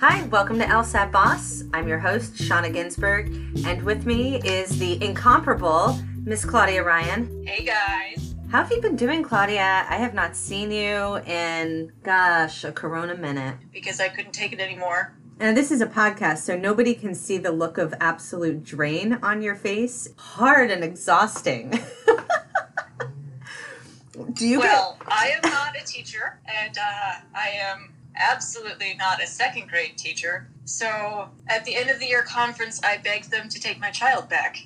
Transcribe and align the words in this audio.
Hi, 0.00 0.22
welcome 0.24 0.58
to 0.58 0.66
LSAT 0.66 1.10
Boss. 1.10 1.64
I'm 1.72 1.88
your 1.88 1.98
host, 1.98 2.34
Shana 2.34 2.72
Ginsburg, 2.72 3.28
and 3.64 3.82
with 3.82 4.04
me 4.04 4.40
is 4.42 4.78
the 4.78 5.02
incomparable 5.02 5.98
Miss 6.22 6.44
Claudia 6.44 6.84
Ryan. 6.84 7.44
Hey 7.46 7.64
guys. 7.64 8.34
How 8.50 8.62
have 8.62 8.70
you 8.70 8.80
been 8.80 8.94
doing, 8.94 9.22
Claudia? 9.22 9.86
I 9.88 9.96
have 9.96 10.14
not 10.14 10.36
seen 10.36 10.70
you 10.70 11.16
in, 11.26 11.92
gosh, 12.02 12.62
a 12.62 12.72
corona 12.72 13.16
minute. 13.16 13.56
Because 13.72 13.98
I 13.98 14.08
couldn't 14.08 14.32
take 14.32 14.52
it 14.52 14.60
anymore. 14.60 15.16
And 15.40 15.56
this 15.56 15.70
is 15.70 15.80
a 15.80 15.86
podcast, 15.86 16.38
so 16.38 16.56
nobody 16.56 16.94
can 16.94 17.14
see 17.14 17.38
the 17.38 17.52
look 17.52 17.76
of 17.76 17.92
absolute 18.00 18.64
drain 18.64 19.18
on 19.22 19.42
your 19.42 19.54
face. 19.54 20.08
Hard 20.16 20.70
and 20.70 20.84
exhausting. 20.84 21.78
Do 24.32 24.46
you 24.46 24.60
well, 24.60 24.96
get... 25.00 25.08
I 25.12 25.28
am 25.28 25.50
not 25.50 25.76
a 25.80 25.84
teacher, 25.84 26.38
and 26.46 26.76
uh, 26.78 27.14
I 27.34 27.48
am 27.48 27.92
absolutely 28.16 28.94
not 28.94 29.22
a 29.22 29.26
second 29.26 29.68
grade 29.68 29.98
teacher. 29.98 30.48
So 30.64 31.28
at 31.48 31.64
the 31.64 31.76
end 31.76 31.90
of 31.90 31.98
the 31.98 32.06
year 32.06 32.22
conference, 32.22 32.80
I 32.82 32.96
begged 32.96 33.30
them 33.30 33.48
to 33.48 33.60
take 33.60 33.78
my 33.78 33.90
child 33.90 34.28
back. 34.28 34.58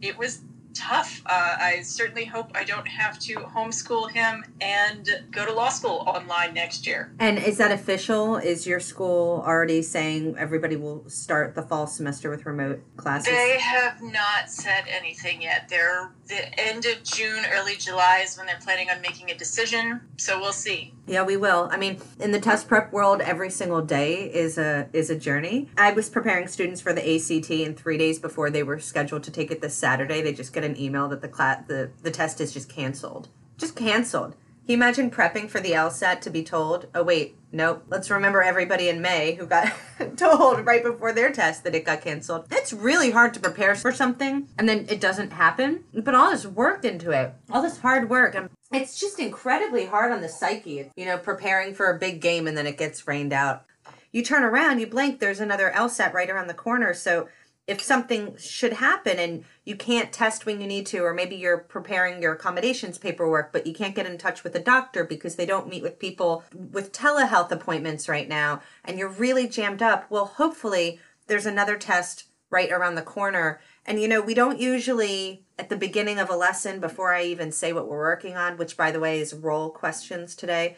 It 0.00 0.18
was 0.18 0.42
tough. 0.78 1.22
Uh, 1.26 1.56
I 1.60 1.82
certainly 1.82 2.24
hope 2.24 2.50
I 2.54 2.64
don't 2.64 2.86
have 2.86 3.18
to 3.20 3.34
homeschool 3.36 4.10
him 4.10 4.44
and 4.60 5.08
go 5.30 5.44
to 5.44 5.52
law 5.52 5.68
school 5.68 6.04
online 6.06 6.54
next 6.54 6.86
year. 6.86 7.12
And 7.18 7.38
is 7.38 7.58
that 7.58 7.72
official? 7.72 8.36
Is 8.36 8.66
your 8.66 8.80
school 8.80 9.42
already 9.46 9.82
saying 9.82 10.36
everybody 10.38 10.76
will 10.76 11.08
start 11.08 11.54
the 11.54 11.62
fall 11.62 11.86
semester 11.86 12.30
with 12.30 12.46
remote 12.46 12.80
classes? 12.96 13.32
They 13.32 13.58
have 13.58 14.00
not 14.02 14.48
said 14.48 14.84
anything 14.88 15.42
yet. 15.42 15.68
They're 15.68 16.12
the 16.28 16.60
end 16.60 16.84
of 16.86 17.02
June, 17.02 17.44
early 17.52 17.76
July 17.76 18.22
is 18.24 18.36
when 18.36 18.46
they're 18.46 18.60
planning 18.62 18.90
on 18.90 19.00
making 19.00 19.30
a 19.30 19.34
decision. 19.34 20.00
So 20.16 20.38
we'll 20.40 20.52
see. 20.52 20.94
Yeah, 21.08 21.22
we 21.22 21.36
will. 21.36 21.68
I 21.72 21.78
mean, 21.78 22.00
in 22.20 22.32
the 22.32 22.40
test 22.40 22.68
prep 22.68 22.92
world, 22.92 23.22
every 23.22 23.50
single 23.50 23.80
day 23.80 24.30
is 24.32 24.58
a 24.58 24.88
is 24.92 25.08
a 25.08 25.16
journey. 25.16 25.70
I 25.76 25.92
was 25.92 26.10
preparing 26.10 26.46
students 26.48 26.80
for 26.80 26.92
the 26.92 27.00
ACT, 27.00 27.50
and 27.50 27.76
three 27.76 27.96
days 27.96 28.18
before 28.18 28.50
they 28.50 28.62
were 28.62 28.78
scheduled 28.78 29.22
to 29.24 29.30
take 29.30 29.50
it 29.50 29.62
this 29.62 29.74
Saturday, 29.74 30.20
they 30.20 30.34
just 30.34 30.52
get 30.52 30.64
an 30.64 30.78
email 30.78 31.08
that 31.08 31.22
the 31.22 31.28
class 31.28 31.64
the 31.66 31.90
the 32.02 32.10
test 32.10 32.40
is 32.40 32.52
just 32.52 32.68
canceled. 32.68 33.28
Just 33.56 33.74
canceled. 33.74 34.34
Can 34.68 34.74
you 34.74 34.84
imagine 34.84 35.10
prepping 35.10 35.48
for 35.48 35.60
the 35.60 35.72
LSAT 35.72 36.20
to 36.20 36.28
be 36.28 36.44
told, 36.44 36.88
oh 36.94 37.02
wait, 37.02 37.38
nope, 37.52 37.84
let's 37.88 38.10
remember 38.10 38.42
everybody 38.42 38.90
in 38.90 39.00
May 39.00 39.32
who 39.32 39.46
got 39.46 39.72
told 40.18 40.66
right 40.66 40.84
before 40.84 41.14
their 41.14 41.32
test 41.32 41.64
that 41.64 41.74
it 41.74 41.86
got 41.86 42.02
canceled. 42.02 42.44
It's 42.50 42.74
really 42.74 43.10
hard 43.10 43.32
to 43.32 43.40
prepare 43.40 43.74
for 43.74 43.92
something 43.92 44.46
and 44.58 44.68
then 44.68 44.84
it 44.90 45.00
doesn't 45.00 45.32
happen. 45.32 45.84
But 45.94 46.14
all 46.14 46.30
this 46.30 46.44
work 46.44 46.84
into 46.84 47.12
it, 47.12 47.32
all 47.50 47.62
this 47.62 47.78
hard 47.78 48.10
work, 48.10 48.34
it's 48.72 49.00
just 49.00 49.18
incredibly 49.18 49.86
hard 49.86 50.12
on 50.12 50.20
the 50.20 50.28
psyche, 50.28 50.90
you 50.96 51.06
know, 51.06 51.18
preparing 51.18 51.74
for 51.74 51.90
a 51.90 51.98
big 51.98 52.20
game 52.20 52.46
and 52.46 52.56
then 52.56 52.66
it 52.66 52.78
gets 52.78 53.06
rained 53.06 53.32
out. 53.32 53.64
You 54.12 54.22
turn 54.22 54.42
around, 54.42 54.80
you 54.80 54.86
blink, 54.86 55.20
there's 55.20 55.40
another 55.40 55.72
LSAT 55.74 56.12
right 56.12 56.30
around 56.30 56.48
the 56.48 56.54
corner. 56.54 56.94
So 56.94 57.28
if 57.66 57.82
something 57.82 58.34
should 58.38 58.72
happen 58.72 59.18
and 59.18 59.44
you 59.66 59.76
can't 59.76 60.10
test 60.10 60.46
when 60.46 60.60
you 60.60 60.66
need 60.66 60.86
to, 60.86 61.00
or 61.00 61.12
maybe 61.12 61.36
you're 61.36 61.58
preparing 61.58 62.22
your 62.22 62.32
accommodations 62.32 62.96
paperwork, 62.96 63.52
but 63.52 63.66
you 63.66 63.74
can't 63.74 63.94
get 63.94 64.06
in 64.06 64.16
touch 64.16 64.42
with 64.42 64.54
a 64.54 64.60
doctor 64.60 65.04
because 65.04 65.36
they 65.36 65.44
don't 65.44 65.68
meet 65.68 65.82
with 65.82 65.98
people 65.98 66.42
with 66.54 66.92
telehealth 66.92 67.50
appointments 67.50 68.08
right 68.08 68.26
now, 68.26 68.62
and 68.86 68.98
you're 68.98 69.10
really 69.10 69.46
jammed 69.46 69.82
up, 69.82 70.10
well, 70.10 70.24
hopefully 70.24 70.98
there's 71.26 71.44
another 71.44 71.76
test 71.76 72.24
right 72.48 72.72
around 72.72 72.94
the 72.94 73.02
corner. 73.02 73.60
And 73.88 73.98
you 73.98 74.06
know, 74.06 74.20
we 74.20 74.34
don't 74.34 74.60
usually 74.60 75.46
at 75.58 75.70
the 75.70 75.76
beginning 75.76 76.18
of 76.18 76.28
a 76.28 76.36
lesson, 76.36 76.78
before 76.78 77.14
I 77.14 77.24
even 77.24 77.50
say 77.50 77.72
what 77.72 77.88
we're 77.88 77.96
working 77.96 78.36
on, 78.36 78.58
which 78.58 78.76
by 78.76 78.90
the 78.90 79.00
way 79.00 79.18
is 79.18 79.32
role 79.32 79.70
questions 79.70 80.36
today, 80.36 80.76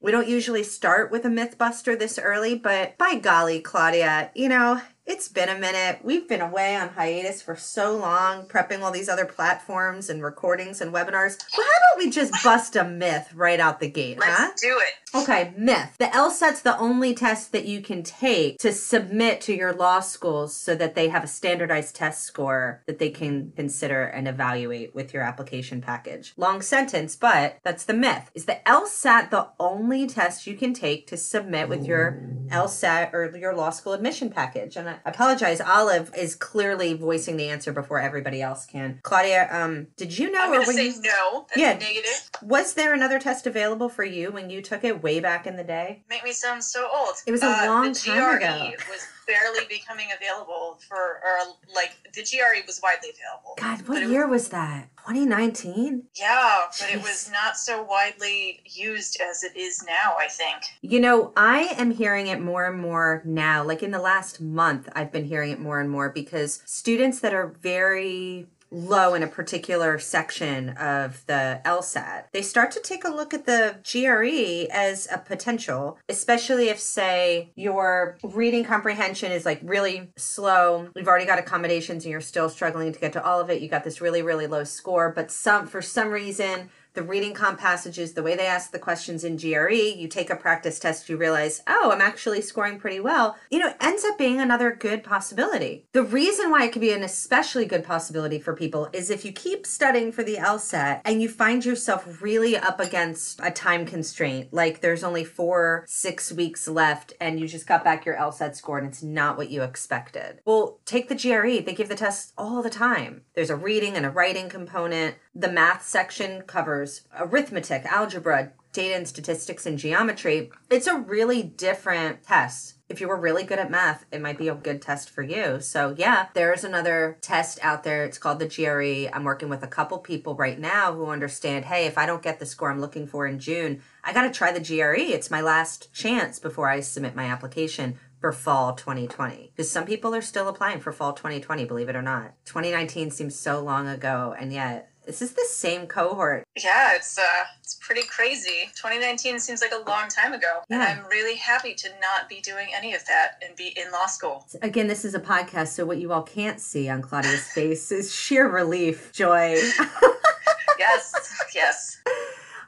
we 0.00 0.10
don't 0.10 0.26
usually 0.26 0.62
start 0.62 1.12
with 1.12 1.26
a 1.26 1.28
mythbuster 1.28 1.98
this 1.98 2.18
early, 2.18 2.54
but 2.54 2.96
by 2.96 3.16
golly, 3.16 3.60
Claudia, 3.60 4.30
you 4.34 4.48
know, 4.48 4.80
it's 5.06 5.28
been 5.28 5.48
a 5.48 5.58
minute. 5.58 6.00
We've 6.02 6.28
been 6.28 6.40
away 6.40 6.74
on 6.76 6.88
hiatus 6.90 7.40
for 7.40 7.54
so 7.54 7.96
long, 7.96 8.46
prepping 8.46 8.82
all 8.82 8.90
these 8.90 9.08
other 9.08 9.24
platforms 9.24 10.10
and 10.10 10.22
recordings 10.22 10.80
and 10.80 10.92
webinars. 10.92 11.38
Well, 11.56 11.66
how 11.66 11.94
don't 11.94 12.04
we 12.04 12.10
just 12.10 12.32
bust 12.42 12.74
a 12.74 12.82
myth 12.82 13.32
right 13.34 13.60
out 13.60 13.78
the 13.78 13.88
gate, 13.88 14.18
Let's 14.18 14.38
huh? 14.38 14.50
do 14.60 14.80
it. 14.80 15.22
Okay, 15.22 15.54
myth. 15.56 15.94
The 15.98 16.06
LSAT's 16.06 16.62
the 16.62 16.76
only 16.78 17.14
test 17.14 17.52
that 17.52 17.66
you 17.66 17.80
can 17.80 18.02
take 18.02 18.58
to 18.58 18.72
submit 18.72 19.40
to 19.42 19.54
your 19.54 19.72
law 19.72 20.00
schools 20.00 20.54
so 20.54 20.74
that 20.74 20.96
they 20.96 21.08
have 21.08 21.22
a 21.22 21.28
standardized 21.28 21.94
test 21.94 22.24
score 22.24 22.82
that 22.86 22.98
they 22.98 23.10
can 23.10 23.52
consider 23.54 24.04
and 24.04 24.26
evaluate 24.26 24.94
with 24.94 25.14
your 25.14 25.22
application 25.22 25.80
package. 25.80 26.34
Long 26.36 26.60
sentence, 26.60 27.14
but 27.14 27.58
that's 27.62 27.84
the 27.84 27.94
myth. 27.94 28.30
Is 28.34 28.46
the 28.46 28.58
LSAT 28.66 29.30
the 29.30 29.48
only 29.60 30.06
test 30.08 30.46
you 30.46 30.56
can 30.56 30.74
take 30.74 31.06
to 31.06 31.16
submit 31.16 31.68
with 31.68 31.86
your 31.86 32.20
LSAT 32.48 33.14
or 33.14 33.34
your 33.36 33.54
law 33.54 33.70
school 33.70 33.92
admission 33.92 34.30
package? 34.30 34.76
And 34.76 34.95
I 35.04 35.10
apologize. 35.10 35.60
Olive 35.60 36.12
is 36.16 36.34
clearly 36.34 36.94
voicing 36.94 37.36
the 37.36 37.48
answer 37.48 37.72
before 37.72 38.00
everybody 38.00 38.42
else 38.42 38.66
can. 38.66 39.00
Claudia, 39.02 39.48
um, 39.50 39.88
did 39.96 40.16
you 40.16 40.30
know? 40.30 40.40
I'm 40.40 40.50
or 40.50 40.64
going 40.64 40.66
to 40.66 40.72
say 40.72 40.86
you, 40.88 41.02
no. 41.02 41.46
Yeah. 41.56 41.74
negative. 41.74 42.30
Was 42.42 42.74
there 42.74 42.94
another 42.94 43.18
test 43.18 43.46
available 43.46 43.88
for 43.88 44.04
you 44.04 44.30
when 44.30 44.50
you 44.50 44.62
took 44.62 44.84
it 44.84 45.02
way 45.02 45.20
back 45.20 45.46
in 45.46 45.56
the 45.56 45.64
day? 45.64 46.02
Make 46.08 46.24
me 46.24 46.32
sound 46.32 46.62
so 46.64 46.88
old. 46.94 47.16
It 47.26 47.32
was 47.32 47.42
a 47.42 47.46
uh, 47.46 47.66
long 47.66 47.92
time 47.92 48.36
ago. 48.36 48.72
was 48.88 49.06
barely 49.26 49.66
becoming 49.68 50.08
available 50.14 50.78
for, 50.88 50.96
or 50.96 51.54
like 51.74 51.96
the 52.14 52.22
GRE 52.22 52.64
was 52.66 52.80
widely 52.82 53.10
available. 53.10 53.54
God, 53.58 53.88
what 53.88 54.08
year 54.08 54.26
was 54.26 54.48
that? 54.48 54.88
2019? 54.98 56.04
Yeah, 56.14 56.62
but 56.80 56.90
it 56.90 57.02
was 57.02 57.30
not 57.30 57.56
so 57.56 57.82
widely 57.82 58.60
used 58.64 59.20
as 59.20 59.44
it 59.44 59.56
is 59.56 59.84
now, 59.84 60.16
I 60.18 60.28
think. 60.28 60.62
You 60.80 61.00
know, 61.00 61.32
I 61.36 61.74
am 61.78 61.92
hearing 61.92 62.26
it 62.26 62.40
more 62.40 62.66
and 62.66 62.80
more 62.80 63.22
now. 63.24 63.62
Like 63.62 63.82
in 63.82 63.92
the 63.92 64.00
last 64.00 64.40
month, 64.40 64.88
I've 64.94 65.12
been 65.12 65.24
hearing 65.24 65.50
it 65.50 65.60
more 65.60 65.80
and 65.80 65.90
more 65.90 66.10
because 66.10 66.62
students 66.64 67.20
that 67.20 67.34
are 67.34 67.54
very 67.62 68.46
low 68.70 69.14
in 69.14 69.22
a 69.22 69.26
particular 69.26 69.98
section 69.98 70.70
of 70.70 71.24
the 71.26 71.60
LSAT, 71.64 72.24
they 72.32 72.42
start 72.42 72.70
to 72.72 72.80
take 72.80 73.04
a 73.04 73.08
look 73.08 73.32
at 73.32 73.46
the 73.46 73.76
GRE 73.90 74.72
as 74.74 75.08
a 75.12 75.18
potential, 75.18 75.98
especially 76.08 76.68
if, 76.68 76.78
say, 76.80 77.52
your 77.54 78.18
reading 78.22 78.64
comprehension 78.64 79.32
is 79.32 79.44
like 79.44 79.60
really 79.62 80.10
slow. 80.16 80.88
You've 80.94 81.08
already 81.08 81.26
got 81.26 81.38
accommodations 81.38 82.04
and 82.04 82.12
you're 82.12 82.20
still 82.20 82.48
struggling 82.48 82.92
to 82.92 82.98
get 82.98 83.12
to 83.14 83.24
all 83.24 83.40
of 83.40 83.50
it. 83.50 83.62
You 83.62 83.68
got 83.68 83.84
this 83.84 84.00
really, 84.00 84.22
really 84.22 84.46
low 84.46 84.64
score, 84.64 85.12
but 85.14 85.30
some, 85.30 85.66
for 85.66 85.82
some 85.82 86.10
reason, 86.10 86.70
the 86.96 87.02
reading 87.02 87.34
comp 87.34 87.60
passages, 87.60 88.14
the 88.14 88.22
way 88.22 88.34
they 88.34 88.46
ask 88.46 88.72
the 88.72 88.78
questions 88.78 89.22
in 89.22 89.36
GRE, 89.36 89.70
you 89.70 90.08
take 90.08 90.30
a 90.30 90.34
practice 90.34 90.78
test, 90.78 91.08
you 91.08 91.16
realize, 91.16 91.62
oh, 91.68 91.92
I'm 91.92 92.00
actually 92.00 92.40
scoring 92.40 92.80
pretty 92.80 93.00
well. 93.00 93.36
You 93.50 93.58
know, 93.60 93.74
ends 93.80 94.02
up 94.04 94.16
being 94.18 94.40
another 94.40 94.74
good 94.74 95.04
possibility. 95.04 95.86
The 95.92 96.02
reason 96.02 96.50
why 96.50 96.64
it 96.64 96.72
could 96.72 96.80
be 96.80 96.92
an 96.92 97.02
especially 97.02 97.66
good 97.66 97.84
possibility 97.84 98.38
for 98.38 98.54
people 98.54 98.88
is 98.94 99.10
if 99.10 99.26
you 99.26 99.30
keep 99.30 99.66
studying 99.66 100.10
for 100.10 100.24
the 100.24 100.36
LSAT 100.36 101.02
and 101.04 101.20
you 101.20 101.28
find 101.28 101.64
yourself 101.64 102.22
really 102.22 102.56
up 102.56 102.80
against 102.80 103.40
a 103.42 103.50
time 103.50 103.84
constraint, 103.84 104.52
like 104.52 104.80
there's 104.80 105.04
only 105.04 105.22
four, 105.22 105.84
six 105.86 106.32
weeks 106.32 106.66
left 106.66 107.12
and 107.20 107.38
you 107.38 107.46
just 107.46 107.66
got 107.66 107.84
back 107.84 108.06
your 108.06 108.16
LSAT 108.16 108.56
score 108.56 108.78
and 108.78 108.88
it's 108.88 109.02
not 109.02 109.36
what 109.36 109.50
you 109.50 109.62
expected. 109.62 110.40
Well, 110.46 110.80
take 110.86 111.10
the 111.10 111.14
GRE. 111.14 111.62
They 111.62 111.74
give 111.74 111.90
the 111.90 111.94
tests 111.94 112.32
all 112.38 112.62
the 112.62 112.70
time. 112.70 113.22
There's 113.34 113.50
a 113.50 113.56
reading 113.56 113.96
and 113.96 114.06
a 114.06 114.10
writing 114.10 114.48
component. 114.48 115.16
The 115.34 115.52
math 115.52 115.86
section 115.86 116.40
covers 116.42 116.85
arithmetic, 117.18 117.84
algebra, 117.86 118.52
data 118.76 118.94
and 118.94 119.08
statistics, 119.08 119.66
and 119.66 119.78
geometry. 119.78 120.50
It's 120.70 120.86
a 120.86 120.98
really 120.98 121.42
different 121.42 122.22
test. 122.22 122.74
If 122.88 123.00
you 123.00 123.08
were 123.08 123.18
really 123.18 123.42
good 123.42 123.58
at 123.58 123.70
math, 123.70 124.04
it 124.12 124.20
might 124.20 124.38
be 124.38 124.48
a 124.48 124.54
good 124.54 124.80
test 124.80 125.10
for 125.10 125.22
you. 125.22 125.60
So, 125.60 125.94
yeah, 125.98 126.26
there's 126.34 126.62
another 126.62 127.18
test 127.20 127.58
out 127.62 127.82
there. 127.82 128.04
It's 128.04 128.18
called 128.18 128.38
the 128.38 128.46
GRE. 128.46 129.10
I'm 129.12 129.24
working 129.24 129.48
with 129.48 129.64
a 129.64 129.66
couple 129.66 129.98
people 129.98 130.36
right 130.36 130.58
now 130.58 130.92
who 130.92 131.06
understand 131.06 131.64
hey, 131.64 131.86
if 131.86 131.98
I 131.98 132.06
don't 132.06 132.22
get 132.22 132.38
the 132.38 132.46
score 132.46 132.70
I'm 132.70 132.80
looking 132.80 133.06
for 133.06 133.26
in 133.26 133.40
June, 133.40 133.82
I 134.04 134.12
got 134.12 134.22
to 134.22 134.30
try 134.30 134.52
the 134.52 134.60
GRE. 134.60 135.00
It's 135.00 135.30
my 135.30 135.40
last 135.40 135.92
chance 135.92 136.38
before 136.38 136.68
I 136.68 136.80
submit 136.80 137.16
my 137.16 137.24
application 137.24 137.98
for 138.20 138.32
fall 138.32 138.74
2020 138.74 139.52
because 139.54 139.70
some 139.70 139.84
people 139.84 140.14
are 140.14 140.22
still 140.22 140.48
applying 140.48 140.80
for 140.80 140.90
fall 140.90 141.12
2020 141.12 141.66
believe 141.66 141.88
it 141.88 141.94
or 141.94 142.02
not 142.02 142.32
2019 142.46 143.10
seems 143.10 143.38
so 143.38 143.60
long 143.60 143.86
ago 143.86 144.34
and 144.38 144.52
yet 144.52 144.90
this 145.06 145.22
is 145.22 145.32
the 145.32 145.46
same 145.48 145.86
cohort 145.86 146.44
Yeah, 146.62 146.94
it's 146.94 147.18
uh, 147.18 147.22
it's 147.60 147.76
pretty 147.76 148.02
crazy. 148.08 148.68
2019 148.74 149.38
seems 149.38 149.60
like 149.60 149.72
a 149.72 149.88
long 149.88 150.08
time 150.08 150.32
ago, 150.32 150.60
and 150.68 150.80
Yeah. 150.80 150.98
I'm 151.00 151.06
really 151.08 151.36
happy 151.36 151.74
to 151.74 151.88
not 152.00 152.28
be 152.28 152.40
doing 152.40 152.68
any 152.74 152.94
of 152.94 153.04
that 153.06 153.42
and 153.46 153.56
be 153.56 153.68
in 153.76 153.90
law 153.92 154.06
school. 154.06 154.44
again 154.62 154.86
this 154.88 155.04
is 155.04 155.14
a 155.14 155.20
podcast 155.20 155.68
so 155.68 155.84
what 155.86 155.98
you 155.98 156.12
all 156.12 156.22
can't 156.22 156.60
see 156.60 156.88
on 156.88 157.02
claudia's 157.02 157.46
face 157.58 157.90
is 157.92 158.14
sheer 158.14 158.48
relief 158.48 159.12
joy 159.12 159.56
Yes, 160.78 161.14
yes. 161.54 161.98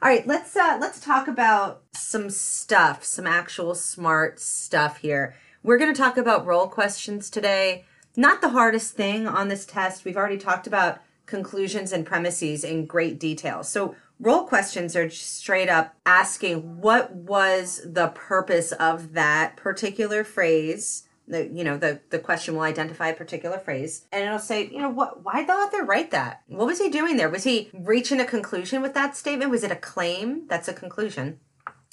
all 0.01 0.09
right 0.09 0.25
let's 0.25 0.55
uh 0.55 0.77
let's 0.81 0.99
talk 0.99 1.27
about 1.27 1.83
some 1.93 2.29
stuff 2.29 3.03
some 3.03 3.27
actual 3.27 3.75
smart 3.75 4.39
stuff 4.39 4.97
here 4.97 5.35
we're 5.61 5.77
going 5.77 5.93
to 5.93 6.01
talk 6.01 6.17
about 6.17 6.45
role 6.45 6.67
questions 6.67 7.29
today 7.29 7.85
not 8.15 8.41
the 8.41 8.49
hardest 8.49 8.93
thing 8.95 9.27
on 9.27 9.47
this 9.47 9.65
test 9.65 10.05
we've 10.05 10.17
already 10.17 10.37
talked 10.37 10.65
about 10.65 10.99
conclusions 11.29 11.91
and 11.91 12.05
premises 12.05 12.63
in 12.63 12.85
great 12.85 13.19
detail 13.19 13.63
so 13.63 13.95
role 14.19 14.43
questions 14.43 14.95
are 14.95 15.09
straight 15.09 15.69
up 15.69 15.95
asking 16.05 16.81
what 16.81 17.13
was 17.15 17.81
the 17.85 18.09
purpose 18.09 18.71
of 18.73 19.13
that 19.13 19.55
particular 19.55 20.23
phrase. 20.23 21.03
The, 21.27 21.47
you 21.47 21.63
know 21.63 21.77
the 21.77 22.01
the 22.09 22.17
question 22.17 22.55
will 22.55 22.63
identify 22.63 23.09
a 23.09 23.15
particular 23.15 23.59
phrase 23.59 24.07
and 24.11 24.25
it'll 24.25 24.39
say 24.39 24.67
you 24.67 24.79
know 24.79 24.89
what 24.89 25.23
why 25.23 25.43
the 25.43 25.53
author 25.53 25.83
write 25.83 26.09
that 26.09 26.41
what 26.47 26.65
was 26.65 26.79
he 26.79 26.89
doing 26.89 27.17
there 27.17 27.29
was 27.29 27.43
he 27.43 27.69
reaching 27.71 28.19
a 28.19 28.25
conclusion 28.25 28.81
with 28.81 28.95
that 28.95 29.15
statement 29.15 29.51
was 29.51 29.63
it 29.63 29.69
a 29.69 29.75
claim 29.75 30.47
that's 30.47 30.67
a 30.67 30.73
conclusion 30.73 31.39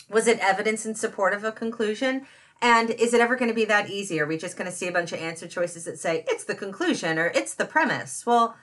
was 0.08 0.26
it 0.26 0.38
evidence 0.38 0.86
in 0.86 0.94
support 0.94 1.34
of 1.34 1.44
a 1.44 1.52
conclusion 1.52 2.26
and 2.62 2.90
is 2.90 3.12
it 3.12 3.20
ever 3.20 3.36
going 3.36 3.50
to 3.50 3.54
be 3.54 3.66
that 3.66 3.90
easy? 3.90 4.18
Are 4.20 4.26
we 4.26 4.38
just 4.38 4.56
going 4.56 4.70
to 4.70 4.76
see 4.76 4.86
a 4.86 4.92
bunch 4.92 5.12
of 5.12 5.20
answer 5.20 5.46
choices 5.46 5.84
that 5.84 5.98
say 5.98 6.24
it's 6.26 6.44
the 6.44 6.54
conclusion 6.54 7.18
or 7.18 7.26
it's 7.26 7.54
the 7.54 7.66
premise? 7.66 8.24
Well, 8.24 8.56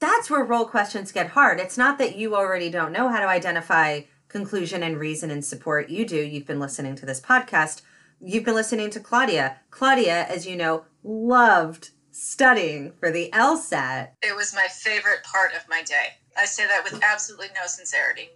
that's 0.00 0.30
where 0.30 0.44
role 0.44 0.64
questions 0.64 1.12
get 1.12 1.30
hard. 1.30 1.60
It's 1.60 1.78
not 1.78 1.98
that 1.98 2.16
you 2.16 2.36
already 2.36 2.70
don't 2.70 2.92
know 2.92 3.08
how 3.08 3.20
to 3.20 3.26
identify 3.26 4.02
conclusion 4.28 4.82
and 4.82 4.98
reason 4.98 5.30
and 5.30 5.44
support. 5.44 5.88
You 5.88 6.06
do. 6.06 6.16
You've 6.16 6.46
been 6.46 6.60
listening 6.60 6.94
to 6.96 7.06
this 7.06 7.20
podcast. 7.20 7.82
You've 8.20 8.44
been 8.44 8.54
listening 8.54 8.90
to 8.90 9.00
Claudia. 9.00 9.60
Claudia, 9.70 10.26
as 10.26 10.46
you 10.46 10.56
know, 10.56 10.84
loved 11.02 11.90
studying 12.10 12.92
for 12.98 13.10
the 13.10 13.30
LSAT. 13.32 14.10
It 14.22 14.36
was 14.36 14.54
my 14.54 14.66
favorite 14.70 15.22
part 15.22 15.52
of 15.54 15.68
my 15.68 15.82
day. 15.82 16.14
I 16.38 16.44
say 16.44 16.66
that 16.66 16.84
with 16.84 17.02
absolutely 17.02 17.48
no 17.54 17.66
sincerity. 17.66 18.30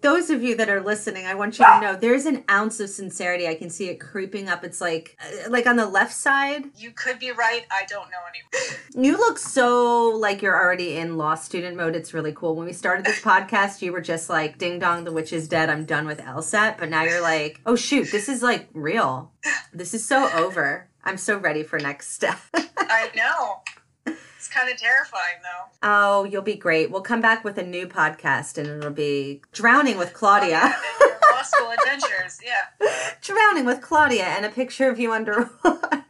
Those 0.00 0.30
of 0.30 0.42
you 0.42 0.56
that 0.56 0.68
are 0.68 0.80
listening, 0.80 1.26
I 1.26 1.34
want 1.34 1.58
you 1.58 1.64
to 1.64 1.80
know 1.80 1.94
there's 1.94 2.24
an 2.24 2.42
ounce 2.50 2.80
of 2.80 2.88
sincerity. 2.88 3.46
I 3.46 3.54
can 3.54 3.68
see 3.68 3.88
it 3.88 4.00
creeping 4.00 4.48
up. 4.48 4.64
It's 4.64 4.80
like 4.80 5.16
uh, 5.22 5.50
like 5.50 5.66
on 5.66 5.76
the 5.76 5.86
left 5.86 6.14
side. 6.14 6.64
You 6.76 6.90
could 6.92 7.18
be 7.18 7.30
right. 7.30 7.64
I 7.70 7.84
don't 7.86 8.08
know 8.10 8.18
anymore. 8.28 8.78
You 9.04 9.16
look 9.16 9.38
so 9.38 10.08
like 10.08 10.40
you're 10.42 10.58
already 10.58 10.96
in 10.96 11.18
law 11.18 11.34
student 11.34 11.76
mode. 11.76 11.94
It's 11.94 12.14
really 12.14 12.32
cool. 12.32 12.56
When 12.56 12.66
we 12.66 12.72
started 12.72 13.04
this 13.04 13.20
podcast, 13.20 13.82
you 13.82 13.92
were 13.92 14.00
just 14.00 14.30
like, 14.30 14.58
"Ding 14.58 14.78
dong, 14.78 15.04
the 15.04 15.12
witch 15.12 15.32
is 15.32 15.48
dead. 15.48 15.68
I'm 15.68 15.84
done 15.84 16.06
with 16.06 16.18
LSAT." 16.20 16.78
But 16.78 16.88
now 16.88 17.02
you're 17.02 17.20
like, 17.22 17.60
"Oh 17.66 17.76
shoot, 17.76 18.10
this 18.10 18.28
is 18.28 18.42
like 18.42 18.68
real. 18.72 19.32
This 19.72 19.94
is 19.94 20.04
so 20.04 20.30
over. 20.32 20.88
I'm 21.04 21.18
so 21.18 21.36
ready 21.38 21.62
for 21.62 21.78
next 21.78 22.12
step." 22.12 22.38
I 22.76 23.10
know. 23.14 23.60
It's 24.48 24.56
kind 24.56 24.70
of 24.72 24.78
terrifying, 24.78 25.42
though. 25.42 25.66
Oh, 25.82 26.24
you'll 26.24 26.40
be 26.40 26.54
great. 26.54 26.90
We'll 26.90 27.02
come 27.02 27.20
back 27.20 27.44
with 27.44 27.58
a 27.58 27.62
new 27.62 27.86
podcast, 27.86 28.56
and 28.56 28.66
it'll 28.66 28.90
be 28.90 29.42
drowning 29.52 29.98
with 29.98 30.14
Claudia. 30.14 30.60
Oh, 30.74 31.16
yeah, 31.20 31.36
law 31.36 31.42
school 31.42 31.70
adventures, 31.70 32.40
yeah. 32.42 32.88
drowning 33.20 33.66
with 33.66 33.82
Claudia, 33.82 34.24
and 34.24 34.46
a 34.46 34.48
picture 34.48 34.88
of 34.88 34.98
you 34.98 35.12
underwater. 35.12 36.06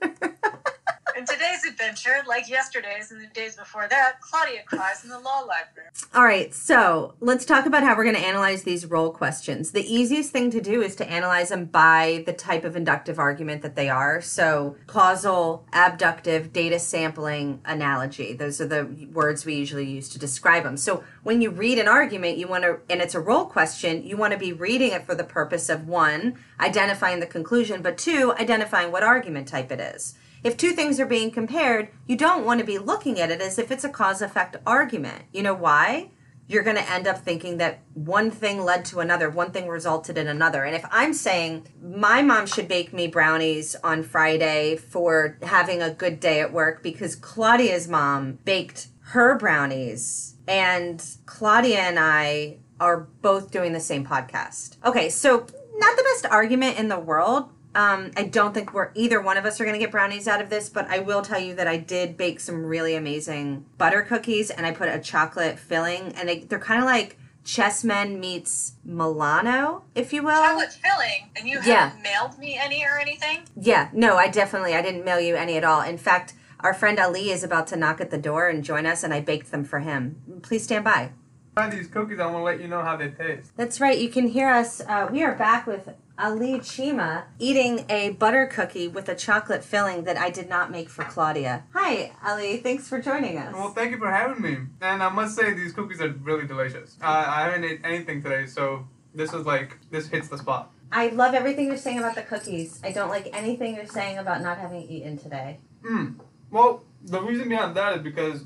Adventure, 1.79 2.25
like 2.27 2.49
yesterday's 2.49 3.13
and 3.13 3.21
the 3.21 3.27
days 3.29 3.57
before 3.57 3.87
that, 3.89 4.21
Claudia 4.21 4.63
cries 4.67 5.05
in 5.05 5.11
the 5.11 5.19
law 5.19 5.41
library. 5.41 5.89
All 6.13 6.25
right, 6.25 6.53
so 6.53 7.15
let's 7.21 7.45
talk 7.45 7.67
about 7.67 7.85
how 7.85 7.97
we're 7.97 8.03
going 8.03 8.17
to 8.17 8.27
analyze 8.27 8.65
these 8.65 8.85
role 8.87 9.13
questions. 9.13 9.71
The 9.71 9.83
easiest 9.83 10.33
thing 10.33 10.51
to 10.51 10.61
do 10.61 10.83
is 10.83 10.97
to 10.97 11.09
analyze 11.09 11.51
them 11.51 11.67
by 11.67 12.25
the 12.27 12.33
type 12.33 12.65
of 12.65 12.75
inductive 12.75 13.21
argument 13.21 13.63
that 13.63 13.77
they 13.77 13.89
are. 13.89 14.21
So, 14.21 14.77
causal, 14.89 15.67
abductive, 15.73 16.53
data 16.53 16.81
sampling, 16.81 17.61
analogy. 17.65 18.33
Those 18.33 18.61
are 18.61 18.67
the 18.67 19.09
words 19.13 19.47
we 19.47 19.55
usually 19.55 19.89
use 19.89 20.09
to 20.09 20.19
describe 20.19 20.65
them. 20.65 20.77
So, 20.77 21.05
when 21.23 21.41
you 21.41 21.51
read 21.51 21.79
an 21.79 21.87
argument, 21.87 22.39
you 22.39 22.49
want 22.49 22.65
to, 22.65 22.81
and 22.91 23.01
it's 23.01 23.15
a 23.15 23.21
role 23.21 23.45
question, 23.45 24.03
you 24.03 24.17
want 24.17 24.33
to 24.33 24.39
be 24.39 24.53
reading 24.53 24.91
it 24.91 25.07
for 25.07 25.15
the 25.15 25.23
purpose 25.23 25.69
of 25.69 25.87
one, 25.87 26.39
identifying 26.59 27.21
the 27.21 27.27
conclusion, 27.27 27.83
but 27.83 27.97
two, 27.97 28.33
identifying 28.33 28.91
what 28.91 29.05
argument 29.05 29.47
type 29.47 29.71
it 29.71 29.79
is. 29.79 30.17
If 30.43 30.57
two 30.57 30.73
things 30.73 31.01
are 31.01 31.07
being 31.07 31.31
compared, 31.31 31.89
you 32.07 32.17
don't 32.17 32.45
want 32.45 32.61
to 32.61 32.67
be 32.67 32.79
looking 32.79 33.21
at 33.21 33.31
it 33.31 33.41
as 33.41 33.59
if 33.59 33.71
it's 33.71 33.85
a 33.85 33.89
cause 33.89 34.23
effect 34.23 34.57
argument. 34.67 35.25
You 35.33 35.43
know 35.43 35.55
why? 35.55 36.11
You're 36.47 36.63
going 36.63 36.77
to 36.77 36.91
end 36.91 37.07
up 37.07 37.19
thinking 37.19 37.59
that 37.59 37.81
one 37.93 38.31
thing 38.31 38.65
led 38.65 38.87
to 38.87 39.01
another, 39.01 39.29
one 39.29 39.51
thing 39.51 39.69
resulted 39.69 40.17
in 40.17 40.29
another. 40.29 40.65
And 40.65 40.75
if 40.75 40.85
I'm 40.91 41.13
saying 41.13 41.67
my 41.83 42.23
mom 42.23 42.47
should 42.47 42.69
bake 42.69 42.93
me 42.93 43.07
brownies 43.07 43.77
on 43.85 44.03
Friday 44.03 44.77
for 44.77 45.37
having 45.43 45.83
a 45.83 45.91
good 45.91 46.21
day 46.21 46.41
at 46.41 46.53
work 46.53 46.83
because 46.83 47.17
Claudia's 47.17 47.87
mom 47.87 48.39
baked 48.45 48.89
her 49.01 49.37
brownies 49.37 50.37
and 50.47 51.05
Claudia 51.27 51.81
and 51.81 51.99
I 51.99 52.59
are 52.81 53.09
both 53.21 53.51
doing 53.51 53.73
the 53.73 53.81
same 53.81 54.07
podcast. 54.07 54.77
Okay, 54.85 55.11
so 55.11 55.47
not 55.77 55.97
the 55.97 56.03
best 56.03 56.27
argument 56.31 56.79
in 56.79 56.89
the 56.89 56.99
world, 56.99 57.51
um, 57.79 58.11
I 58.17 58.25
don't 58.25 58.53
think 58.53 58.75
we're 58.75 58.91
either 58.97 59.21
one 59.21 59.37
of 59.37 59.45
us 59.45 59.61
are 59.61 59.65
going 59.65 59.79
to 59.79 59.79
get 59.79 59.93
brownies 59.93 60.27
out 60.27 60.41
of 60.41 60.51
this, 60.51 60.69
but 60.69 60.89
I 60.89 60.99
will 60.99 61.23
tell 61.23 61.39
you 61.39 61.55
that 61.55 61.69
I 61.69 61.77
did 61.77 62.17
bake 62.17 62.41
some 62.41 62.65
really 62.65 62.97
amazing 62.97 63.65
butter 63.79 64.03
cookies 64.03 64.51
and 64.51 64.67
I 64.67 64.73
put 64.73 64.89
a 64.89 64.99
chocolate 64.99 65.61
filling, 65.61 66.13
and 66.17 66.29
they, 66.29 66.41
they're 66.41 66.59
kind 66.59 66.81
of 66.81 66.87
like 66.87 67.17
Chessmen 67.45 68.19
meets 68.19 68.73
Milano, 68.85 69.85
if 69.95 70.13
you 70.13 70.23
will. 70.25 70.33
Chocolate 70.33 70.73
filling, 70.73 71.31
and 71.37 71.49
you 71.49 71.61
Yeah. 71.65 71.91
haven't 71.91 72.03
mailed 72.03 72.37
me 72.39 72.59
any 72.61 72.85
or 72.85 72.99
anything? 72.99 73.39
Yeah, 73.57 73.89
no, 73.93 74.17
I 74.17 74.29
definitely 74.29 74.75
I 74.75 74.83
didn't 74.83 75.05
mail 75.05 75.21
you 75.21 75.37
any 75.37 75.57
at 75.57 75.63
all. 75.65 75.81
In 75.83 75.99
fact, 75.99 76.35
our 76.61 76.75
friend 76.75 76.99
Ali 76.99 77.31
is 77.31 77.45
about 77.45 77.69
to 77.69 77.77
knock 77.77 78.01
at 78.01 78.11
the 78.11 78.19
door 78.19 78.49
and 78.49 78.65
join 78.65 78.87
us, 78.87 79.05
and 79.05 79.15
I 79.15 79.21
baked 79.21 79.53
them 79.53 79.65
for 79.65 79.79
him. 79.79 80.17
Please 80.43 80.65
stand 80.65 80.85
by. 80.85 81.13
Try 81.57 81.71
these 81.71 81.87
cookies. 81.87 82.19
I 82.19 82.27
want 82.27 82.39
to 82.39 82.43
let 82.43 82.61
you 82.61 82.67
know 82.69 82.83
how 82.83 82.97
they 82.97 83.09
taste. 83.09 83.53
That's 83.57 83.81
right. 83.81 83.97
You 83.99 84.09
can 84.11 84.27
hear 84.29 84.49
us. 84.49 84.81
Uh, 84.81 85.09
we 85.11 85.23
are 85.23 85.35
back 85.37 85.67
with 85.67 85.89
Ali 86.19 86.55
Cheema 86.55 87.25
eating 87.39 87.87
a 87.89 88.11
butter 88.11 88.47
cookie 88.47 88.89
with 88.89 89.09
a 89.09 89.15
chocolate 89.15 89.63
filling 89.63 90.03
that 90.05 90.17
I 90.17 90.31
did 90.31 90.49
not 90.49 90.69
make 90.71 90.91
for 90.91 91.05
Claudia. 91.05 91.63
Hi, 91.73 92.11
Ali. 92.27 92.57
Thanks 92.57 92.89
for 92.89 93.01
joining 93.01 93.39
us. 93.39 93.55
Well, 93.55 93.71
thank 93.71 93.93
you 93.93 93.99
for 93.99 94.11
having 94.11 94.43
me. 94.43 94.57
And 94.81 95.01
I 95.01 95.11
must 95.11 95.37
say, 95.37 95.55
these 95.55 95.73
cookies 95.73 96.01
are 96.01 96.09
really 96.09 96.47
delicious. 96.47 96.97
I, 97.01 97.25
I 97.25 97.45
haven't 97.45 97.65
ate 97.65 97.81
anything 97.85 98.21
today, 98.21 98.47
so 98.47 98.89
this 99.15 99.33
is 99.33 99.47
like 99.47 99.79
this 99.91 100.09
hits 100.09 100.29
the 100.29 100.39
spot. 100.39 100.73
I 100.91 101.09
love 101.09 101.35
everything 101.35 101.67
you're 101.67 101.77
saying 101.77 101.99
about 101.99 102.17
the 102.17 102.23
cookies. 102.23 102.81
I 102.83 102.91
don't 102.91 103.11
like 103.11 103.29
anything 103.33 103.77
you're 103.77 103.87
saying 103.87 104.19
about 104.19 104.43
not 104.43 104.59
having 104.59 104.83
eaten 104.83 105.19
today. 105.19 105.59
Mm. 105.85 106.17
Well, 106.51 106.83
the 107.05 107.21
reason 107.23 107.49
behind 107.49 107.77
that 107.77 107.97
is 107.97 108.03
because 108.03 108.43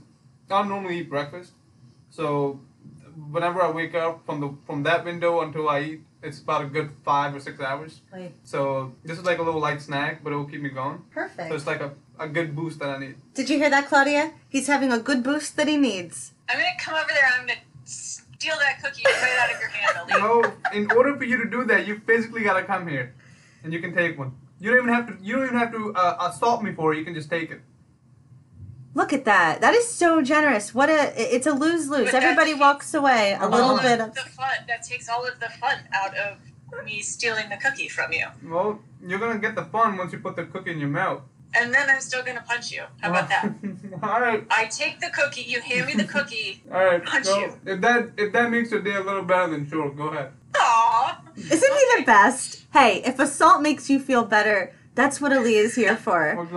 I 0.50 0.58
don't 0.58 0.69
normally 0.69 0.98
eat 0.98 1.08
breakfast, 1.08 1.52
so 2.10 2.60
whenever 3.30 3.62
I 3.62 3.70
wake 3.70 3.94
up 3.94 4.26
from 4.26 4.40
the 4.40 4.54
from 4.66 4.82
that 4.82 5.04
window 5.04 5.40
until 5.40 5.69
I 5.69 5.80
eat, 5.80 6.00
it's 6.22 6.40
about 6.40 6.62
a 6.62 6.66
good 6.66 6.90
five 7.04 7.34
or 7.34 7.40
six 7.40 7.60
hours. 7.60 8.00
Wait, 8.12 8.32
So 8.44 8.92
this 9.04 9.19
is 9.19 9.24
like 9.24 9.38
a 9.38 9.42
little 9.42 9.60
light 9.60 9.80
snack, 9.82 10.22
but 10.22 10.32
it 10.32 10.36
will 10.36 10.44
keep 10.46 10.62
me 10.62 10.69
going. 10.70 11.02
Perfect. 11.10 11.48
So 11.48 11.54
it's 11.54 11.66
like 11.66 11.80
a, 11.80 11.92
a 12.19 12.28
good 12.28 12.54
boost 12.54 12.78
that 12.80 12.90
I 12.90 12.98
need. 12.98 13.16
Did 13.34 13.50
you 13.50 13.58
hear 13.58 13.70
that, 13.70 13.88
Claudia? 13.88 14.32
He's 14.48 14.66
having 14.66 14.92
a 14.92 14.98
good 14.98 15.22
boost 15.22 15.56
that 15.56 15.69
he 15.69 15.76
needs. 15.76 16.32
I'm 16.48 16.56
gonna 16.58 16.69
come 16.78 16.94
over 16.94 17.08
there 17.08 17.24
and 17.26 17.34
I'm 17.42 17.46
gonna 17.46 17.60
steal 17.84 18.54
that 18.58 18.82
cookie 18.82 19.02
right 19.04 19.38
out 19.40 19.54
of 19.54 19.60
your 19.60 19.69
hand, 19.69 20.08
No, 20.08 20.52
in 20.72 20.90
order 20.92 21.16
for 21.16 21.24
you 21.24 21.42
to 21.42 21.48
do 21.48 21.64
that, 21.64 21.86
you 21.86 22.00
physically 22.06 22.42
gotta 22.42 22.64
come 22.64 22.86
here, 22.88 23.14
and 23.64 23.72
you 23.72 23.81
can 23.81 23.94
take 23.94 24.19
one. 24.19 24.32
You 24.60 24.70
don't 24.70 24.84
even 24.84 24.94
have 24.94 25.06
to. 25.08 25.24
You 25.24 25.36
don't 25.36 25.46
even 25.46 25.58
have 25.58 25.72
to 25.72 25.93
uh, 25.94 26.29
assault 26.31 26.62
me 26.62 26.72
for 26.72 26.93
it. 26.94 26.98
You 26.98 27.05
can 27.05 27.14
just 27.14 27.29
take 27.31 27.50
it. 27.50 27.60
Look 28.94 29.13
at 29.13 29.25
that. 29.25 29.61
That 29.61 29.75
is 29.75 29.89
so 29.89 30.20
generous. 30.22 30.75
What 30.75 30.91
a 30.91 31.13
it's 31.17 31.46
a 31.46 31.53
lose-lose. 31.53 32.13
Everybody 32.13 32.51
takes 32.51 32.61
walks 32.61 32.94
away 32.94 33.37
a 33.41 33.49
little 33.49 33.79
bit 33.79 34.01
of 34.01 34.08
of 34.08 34.15
the 34.15 34.20
fun. 34.22 34.55
That 34.69 34.82
takes 34.82 35.08
all 35.08 35.27
of 35.27 35.41
the 35.41 35.49
fun 35.49 35.79
out 35.94 36.17
of 36.17 36.39
me 36.84 37.01
stealing 37.01 37.49
the 37.49 37.56
cookie 37.56 37.89
from 37.89 38.13
you. 38.13 38.27
Well, 38.44 38.81
you're 39.06 39.19
gonna 39.19 39.39
get 39.39 39.55
the 39.55 39.65
fun 39.65 39.96
once 39.96 40.13
you 40.13 40.19
put 40.19 40.37
the 40.37 40.44
cookie 40.44 40.72
in 40.72 40.79
your 40.79 40.89
mouth. 40.89 41.22
And 41.55 41.72
then 41.72 41.89
I'm 41.91 42.01
still 42.01 42.22
gonna 42.22 42.44
punch 42.46 42.72
you. 42.72 42.82
How 43.01 43.11
about 43.11 43.29
that? 43.29 43.53
all 44.03 44.20
right, 44.20 44.44
I 44.51 44.67
take 44.67 45.01
the 45.01 45.11
cookie, 45.11 45.43
you 45.43 45.61
hand 45.61 45.87
me 45.87 45.94
the 45.94 46.05
cookie. 46.17 46.63
all 46.70 46.84
right. 46.84 47.03
Punch 47.05 47.27
so 47.27 47.39
you. 47.39 47.58
if 47.67 47.81
that 47.81 48.11
if 48.17 48.32
that 48.32 48.51
makes 48.51 48.70
your 48.70 48.82
day 48.82 48.94
a 48.94 49.01
little 49.03 49.22
better, 49.22 49.53
then 49.53 49.69
sure, 49.69 49.91
go 49.91 50.08
ahead. 50.08 50.32
Aww. 50.53 51.17
Isn't 51.37 51.51
he 51.75 52.01
the 52.01 52.05
best? 52.05 52.65
Hey, 52.72 53.03
if 53.05 53.19
assault 53.19 53.63
makes 53.63 53.89
you 53.89 53.99
feel 53.99 54.25
better, 54.25 54.75
that's 54.94 55.20
what 55.20 55.32
Ali 55.32 55.55
is 55.56 55.75
here 55.75 55.96
for. 55.96 56.34